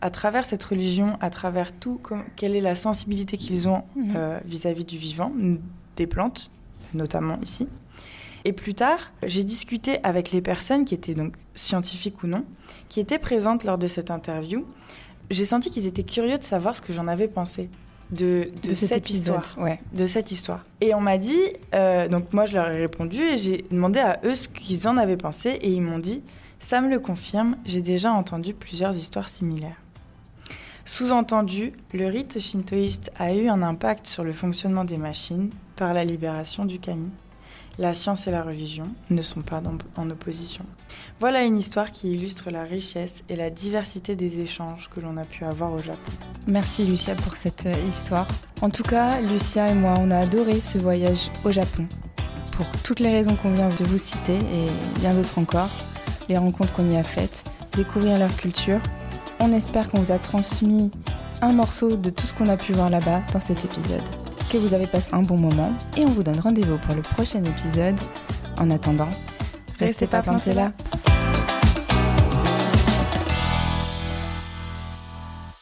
à 0.00 0.10
travers 0.10 0.44
cette 0.46 0.64
religion, 0.64 1.18
à 1.20 1.28
travers 1.28 1.72
tout, 1.72 2.00
quelle 2.36 2.56
est 2.56 2.60
la 2.62 2.74
sensibilité 2.74 3.36
qu'ils 3.36 3.68
ont 3.68 3.82
Mhm. 3.94 4.12
euh, 4.16 4.40
vis-à-vis 4.46 4.84
du 4.86 4.96
vivant, 4.96 5.30
des 5.96 6.06
plantes, 6.06 6.50
notamment 6.94 7.38
ici. 7.42 7.68
Et 8.46 8.54
plus 8.54 8.72
tard, 8.72 9.12
j'ai 9.22 9.44
discuté 9.44 9.98
avec 10.02 10.32
les 10.32 10.40
personnes 10.40 10.86
qui 10.86 10.94
étaient 10.94 11.14
donc 11.14 11.34
scientifiques 11.54 12.22
ou 12.22 12.26
non, 12.26 12.44
qui 12.88 12.98
étaient 12.98 13.18
présentes 13.18 13.64
lors 13.64 13.76
de 13.76 13.86
cette 13.86 14.10
interview. 14.10 14.64
J'ai 15.28 15.44
senti 15.44 15.68
qu'ils 15.70 15.84
étaient 15.84 16.04
curieux 16.04 16.38
de 16.38 16.42
savoir 16.42 16.74
ce 16.74 16.80
que 16.80 16.94
j'en 16.94 17.06
avais 17.06 17.28
pensé 17.28 17.68
de, 18.12 18.50
de, 18.62 18.68
de 18.70 18.74
cet 18.74 18.88
cette 18.88 19.10
histoire 19.10 19.54
Ouais. 19.58 19.80
de 19.92 20.06
cette 20.06 20.30
histoire. 20.32 20.64
Et 20.80 20.94
on 20.94 21.00
m'a 21.00 21.18
dit, 21.18 21.40
euh, 21.74 22.08
donc 22.08 22.32
moi 22.32 22.46
je 22.46 22.54
leur 22.54 22.68
ai 22.70 22.78
répondu 22.78 23.20
et 23.22 23.36
j'ai 23.38 23.64
demandé 23.70 24.00
à 24.00 24.20
eux 24.24 24.34
ce 24.34 24.48
qu'ils 24.48 24.88
en 24.88 24.96
avaient 24.96 25.16
pensé 25.16 25.50
et 25.50 25.70
ils 25.70 25.80
m'ont 25.82 25.98
dit, 25.98 26.22
ça 26.58 26.80
me 26.80 26.90
le 26.90 26.98
confirme, 26.98 27.56
j'ai 27.64 27.82
déjà 27.82 28.12
entendu 28.12 28.52
plusieurs 28.54 28.96
histoires 28.96 29.28
similaires. 29.28 29.76
Sous-entendu, 30.84 31.72
le 31.92 32.06
rite 32.08 32.38
shintoïste 32.40 33.10
a 33.18 33.32
eu 33.34 33.48
un 33.48 33.62
impact 33.62 34.06
sur 34.06 34.24
le 34.24 34.32
fonctionnement 34.32 34.84
des 34.84 34.96
machines 34.96 35.50
par 35.76 35.94
la 35.94 36.04
libération 36.04 36.64
du 36.64 36.78
kami. 36.78 37.10
La 37.80 37.94
science 37.94 38.26
et 38.26 38.30
la 38.30 38.42
religion 38.42 38.88
ne 39.08 39.22
sont 39.22 39.40
pas 39.40 39.62
en 39.96 40.10
opposition. 40.10 40.66
Voilà 41.18 41.44
une 41.44 41.56
histoire 41.56 41.92
qui 41.92 42.12
illustre 42.12 42.50
la 42.50 42.62
richesse 42.62 43.24
et 43.30 43.36
la 43.36 43.48
diversité 43.48 44.16
des 44.16 44.38
échanges 44.40 44.90
que 44.94 45.00
l'on 45.00 45.16
a 45.16 45.24
pu 45.24 45.46
avoir 45.46 45.72
au 45.72 45.78
Japon. 45.78 46.12
Merci 46.46 46.84
Lucia 46.84 47.14
pour 47.14 47.38
cette 47.38 47.64
euh, 47.64 47.86
histoire. 47.88 48.26
En 48.60 48.68
tout 48.68 48.82
cas, 48.82 49.22
Lucia 49.22 49.68
et 49.68 49.74
moi, 49.74 49.94
on 49.98 50.10
a 50.10 50.18
adoré 50.18 50.60
ce 50.60 50.76
voyage 50.76 51.30
au 51.42 51.52
Japon. 51.52 51.86
Pour 52.52 52.66
toutes 52.82 53.00
les 53.00 53.08
raisons 53.08 53.34
qu'on 53.36 53.54
vient 53.54 53.70
de 53.70 53.84
vous 53.84 53.96
citer 53.96 54.36
et 54.36 54.98
bien 54.98 55.14
d'autres 55.14 55.38
encore, 55.38 55.70
les 56.28 56.36
rencontres 56.36 56.74
qu'on 56.74 56.90
y 56.90 56.98
a 56.98 57.02
faites, 57.02 57.44
découvrir 57.72 58.18
leur 58.18 58.36
culture. 58.36 58.80
On 59.38 59.54
espère 59.54 59.88
qu'on 59.88 60.02
vous 60.02 60.12
a 60.12 60.18
transmis 60.18 60.90
un 61.40 61.54
morceau 61.54 61.96
de 61.96 62.10
tout 62.10 62.26
ce 62.26 62.34
qu'on 62.34 62.50
a 62.50 62.58
pu 62.58 62.74
voir 62.74 62.90
là-bas 62.90 63.22
dans 63.32 63.40
cet 63.40 63.64
épisode. 63.64 64.04
Que 64.50 64.58
vous 64.58 64.74
avez 64.74 64.88
passé 64.88 65.14
un 65.14 65.22
bon 65.22 65.36
moment 65.36 65.72
et 65.96 66.04
on 66.04 66.08
vous 66.08 66.24
donne 66.24 66.40
rendez-vous 66.40 66.76
pour 66.78 66.96
le 66.96 67.02
prochain 67.02 67.44
épisode. 67.44 67.94
En 68.58 68.68
attendant, 68.70 69.08
restez, 69.78 70.08
pas 70.08 70.22
plantés 70.22 70.54
là. 70.54 70.72